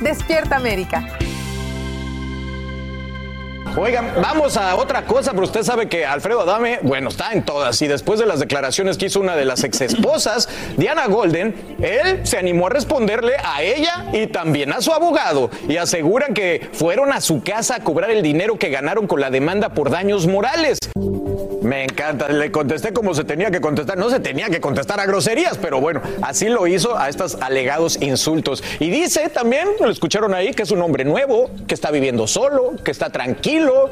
[0.00, 1.06] Despierta América.
[3.78, 7.80] Oigan, vamos a otra cosa, pero usted sabe que Alfredo Adame, bueno, está en todas.
[7.82, 12.38] Y después de las declaraciones que hizo una de las exesposas, Diana Golden, él se
[12.38, 15.50] animó a responderle a ella y también a su abogado.
[15.68, 19.28] Y aseguran que fueron a su casa a cobrar el dinero que ganaron con la
[19.28, 20.78] demanda por daños morales.
[21.66, 23.98] Me encanta, le contesté como se tenía que contestar.
[23.98, 28.00] No se tenía que contestar a groserías, pero bueno, así lo hizo a estos alegados
[28.00, 28.62] insultos.
[28.78, 32.74] Y dice también, lo escucharon ahí, que es un hombre nuevo, que está viviendo solo,
[32.84, 33.90] que está tranquilo.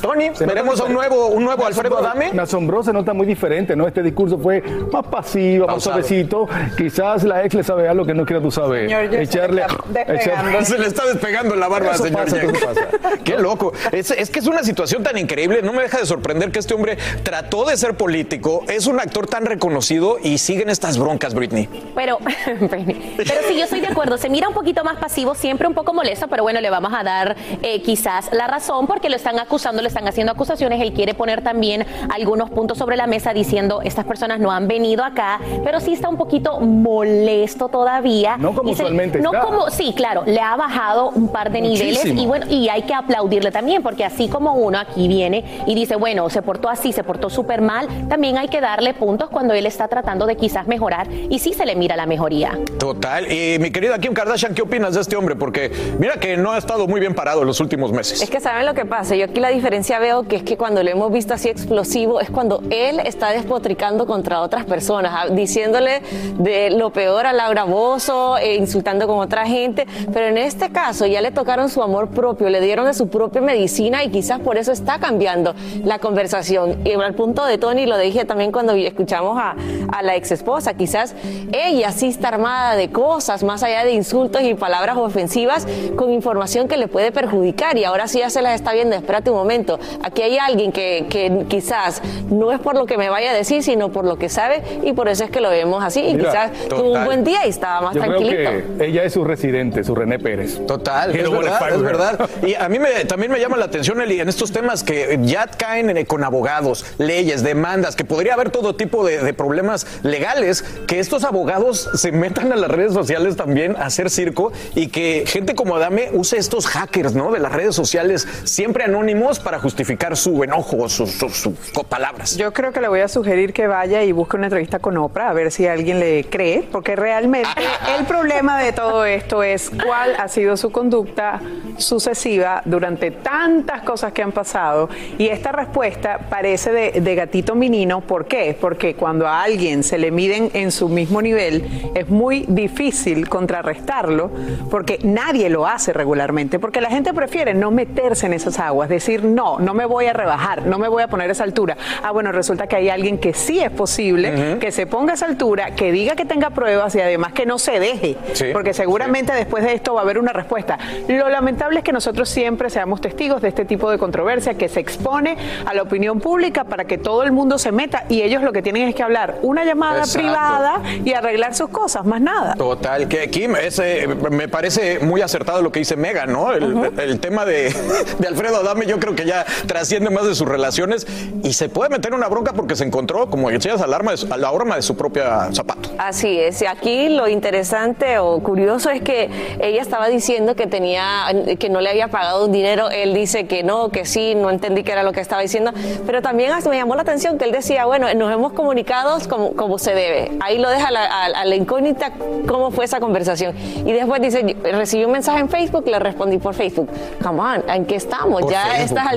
[0.00, 2.32] Tony, veremos a un nuevo, un nuevo Alfredo Adame.
[2.32, 3.86] Me asombró, se nota muy diferente, ¿no?
[3.86, 6.48] Este discurso fue más pasivo, más suavecito.
[6.76, 8.88] Quizás la ex le sabe algo que no quiera tú saber.
[8.88, 9.64] Señor, echarle.
[10.64, 12.24] Se le está despegando la barba, Eso señor.
[12.24, 12.88] pasa, eso pasa.
[13.24, 13.72] Qué loco.
[13.92, 15.62] Es, es que es una situación tan increíble.
[15.62, 19.26] No me deja de sorprender que este hombre trató de ser político, es un actor
[19.26, 21.68] tan reconocido y siguen estas broncas, Britney.
[21.94, 22.18] Pero,
[22.70, 24.18] pero sí, yo estoy de acuerdo.
[24.18, 27.02] Se mira un poquito más pasivo, siempre un poco molesto, pero bueno, le vamos a
[27.02, 30.80] dar eh, quizás la razón porque lo están acusando, le están haciendo acusaciones.
[30.80, 31.84] Él quiere poner también
[32.14, 36.08] algunos puntos sobre la mesa diciendo estas personas no han venido acá, pero sí está
[36.08, 38.36] un poquito molesto todavía.
[38.36, 39.44] No como se- usualmente No está.
[39.44, 42.94] como, sí, claro, le ha bajado un par de niveles y bueno, y hay que
[42.94, 47.04] aplaudirle también porque así como uno aquí viene y dice, bueno, se portó así, se
[47.04, 51.08] portó súper mal, también hay que darle puntos cuando él está tratando de quizás mejorar
[51.10, 52.58] y sí se le mira la mejoría.
[52.78, 53.30] Total.
[53.30, 55.36] Y mi querida Kim Kardashian, ¿qué opinas de este hombre?
[55.36, 58.22] Porque mira que no ha estado muy bien parado en los últimos meses.
[58.22, 59.16] Es que saben lo que pasa.
[59.16, 62.30] Yo aquí la diferencia veo que es que cuando lo hemos visto así explosivo es
[62.30, 66.02] cuando él está despotricando contra otras personas, ah, diciéndole
[66.38, 69.86] de lo peor a Laura Bozo, e insultando con otra gente.
[70.12, 73.40] Pero en este caso ya le tocaron su amor propio, le dieron de su propia
[73.40, 75.54] medicina y quizás por eso está cambiando
[75.84, 76.80] la conversación.
[76.84, 79.56] Y al punto de Tony, lo dije también cuando escuchamos a,
[79.92, 81.14] a la ex esposa, quizás
[81.52, 85.66] ella sí está armada de cosas, más allá de insultos y palabras ofensivas,
[85.96, 87.76] con información que le puede perjudicar.
[87.76, 88.96] Y ahora sí ya se las está viendo.
[88.96, 89.69] Espérate un momento.
[90.02, 93.62] Aquí hay alguien que, que quizás no es por lo que me vaya a decir,
[93.62, 96.00] sino por lo que sabe, y por eso es que lo vemos así.
[96.00, 98.50] Y Mira, quizás tuvo un buen día y estaba más Yo creo tranquilito.
[98.78, 100.64] que ella es su residente, su René Pérez.
[100.66, 102.18] Total, es verdad, es ¿verdad?
[102.18, 102.30] verdad.
[102.46, 105.46] Y a mí me, también me llama la atención, Eli, en estos temas que ya
[105.46, 110.64] caen en- con abogados, leyes, demandas, que podría haber todo tipo de, de problemas legales,
[110.86, 115.24] que estos abogados se metan a las redes sociales también a hacer circo y que
[115.26, 117.30] gente como Adame use estos hackers, ¿no?
[117.32, 121.54] De las redes sociales, siempre anónimos para justificar su enojo, sus, sus- sus
[121.88, 122.36] palabras.
[122.36, 125.30] Yo creo que le voy a sugerir que vaya y busque una entrevista con Oprah
[125.30, 127.48] a ver si alguien le cree, porque realmente
[127.98, 131.40] el problema de todo esto es cuál ha sido su conducta
[131.78, 134.88] sucesiva durante tantas cosas que han pasado
[135.18, 138.00] y esta respuesta parece de, de gatito menino.
[138.00, 138.56] ¿Por qué?
[138.60, 144.30] Porque cuando a alguien se le miden en su mismo nivel es muy difícil contrarrestarlo
[144.70, 149.24] porque nadie lo hace regularmente, porque la gente prefiere no meterse en esas aguas, decir
[149.24, 151.76] no, no me voy a rebajar, no me voy a poner a esa altura.
[152.02, 155.26] Ah, bueno, resulta que hay alguien que sí es posible, que se ponga a esa
[155.26, 159.32] altura, que diga que tenga pruebas y además que no se deje, Sí, porque seguramente
[159.32, 160.78] después de esto va a haber una respuesta.
[161.08, 164.80] Lo lamentable es que nosotros siempre seamos testigos de este tipo de controversia que se
[164.80, 165.36] expone
[165.66, 168.62] a la opinión pública para que todo el mundo se meta y ellos lo que
[168.62, 170.18] tienen es que hablar una llamada Exacto.
[170.18, 172.54] privada y arreglar sus cosas, más nada.
[172.54, 176.52] Total, que Kim, ese, me parece muy acertado lo que dice Megan, ¿no?
[176.52, 177.74] El, el tema de,
[178.18, 179.29] de Alfredo Adame yo creo que ya
[179.66, 181.06] trasciende más de sus relaciones
[181.42, 184.20] y se puede meter en una bronca porque se encontró, como decías, al arma de
[184.32, 185.90] a la horma de su propia zapato.
[185.98, 191.24] Así es, y aquí lo interesante o curioso es que ella estaba diciendo que tenía,
[191.58, 194.82] que no le había pagado un dinero, él dice que no, que sí, no entendí
[194.82, 195.72] qué era lo que estaba diciendo,
[196.06, 199.78] pero también me llamó la atención que él decía, bueno, nos hemos comunicado como, como
[199.78, 202.12] se debe, ahí lo deja a la, a- a la incógnita
[202.46, 206.54] cómo fue esa conversación, y después dice, recibí un mensaje en Facebook, le respondí por
[206.54, 206.88] Facebook,
[207.22, 208.42] come on, ¿en qué estamos?
[208.42, 209.12] Por ya a Facebook, estas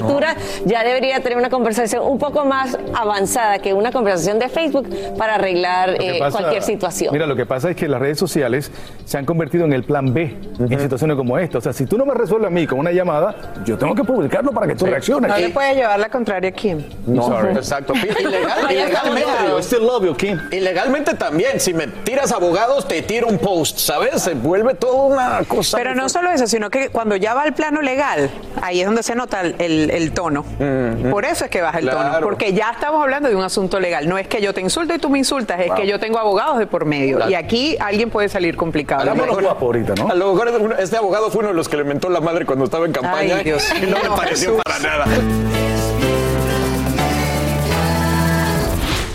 [0.65, 4.87] ya debería tener una conversación un poco más avanzada que una conversación de Facebook
[5.17, 7.13] para arreglar eh, pasa- cualquier situación.
[7.13, 8.71] Mira, lo que pasa es que las redes sociales
[9.05, 11.57] se han convertido en el plan B en situaciones como esta.
[11.57, 13.35] O sea, si tú no me resuelves a mí con una llamada,
[13.65, 15.29] yo tengo que publicarlo para que tú reacciones.
[15.29, 16.83] No le puede llevar la contraria a Kim.
[17.05, 17.53] No, Sorry.
[17.53, 17.93] exacto.
[17.93, 19.29] Ilegal- ilegalmente.
[19.59, 20.39] I still love you, Kim.
[20.51, 24.21] Ilegalmente también, si me tiras abogados, te tiro un post, ¿sabes?
[24.21, 25.77] Se vuelve toda una cosa.
[25.77, 28.29] Pero no solo eso, sino que cuando ya va al plano legal,
[28.61, 30.43] ahí es donde se nota el, el- tono.
[31.09, 34.07] Por eso es que baja el tono, porque ya estamos hablando de un asunto legal.
[34.07, 36.59] No es que yo te insulto y tú me insultas, es que yo tengo abogados
[36.59, 37.15] de por medio.
[37.17, 37.31] Claro.
[37.31, 39.01] Y aquí alguien puede salir complicado.
[39.01, 40.09] A lo mejor- guapo ahorita, ¿no?
[40.09, 42.65] A lo mejor este abogado fue uno de los que le mentó la madre cuando
[42.65, 43.37] estaba en campaña.
[43.37, 44.61] Ay, Dios y no me pareció Jesús.
[44.63, 45.05] para nada.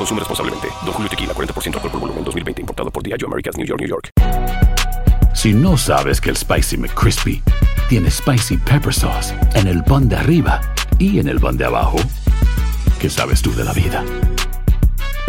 [0.00, 0.68] Consume responsablemente.
[0.82, 2.62] Don Julio Tequila, 40% alcohol por volumen, 2020.
[2.62, 4.10] Importado por Diageo Americas, New York, New York.
[5.34, 7.42] Si no sabes que el Spicy McCrispy
[7.90, 10.62] tiene Spicy Pepper Sauce en el pan de arriba
[10.98, 11.98] y en el pan de abajo,
[12.98, 14.02] ¿qué sabes tú de la vida?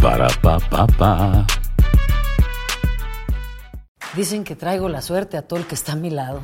[0.02, 1.46] Para, pa, pa, pa.
[4.16, 6.44] Dicen que traigo la suerte a todo el que está a mi lado.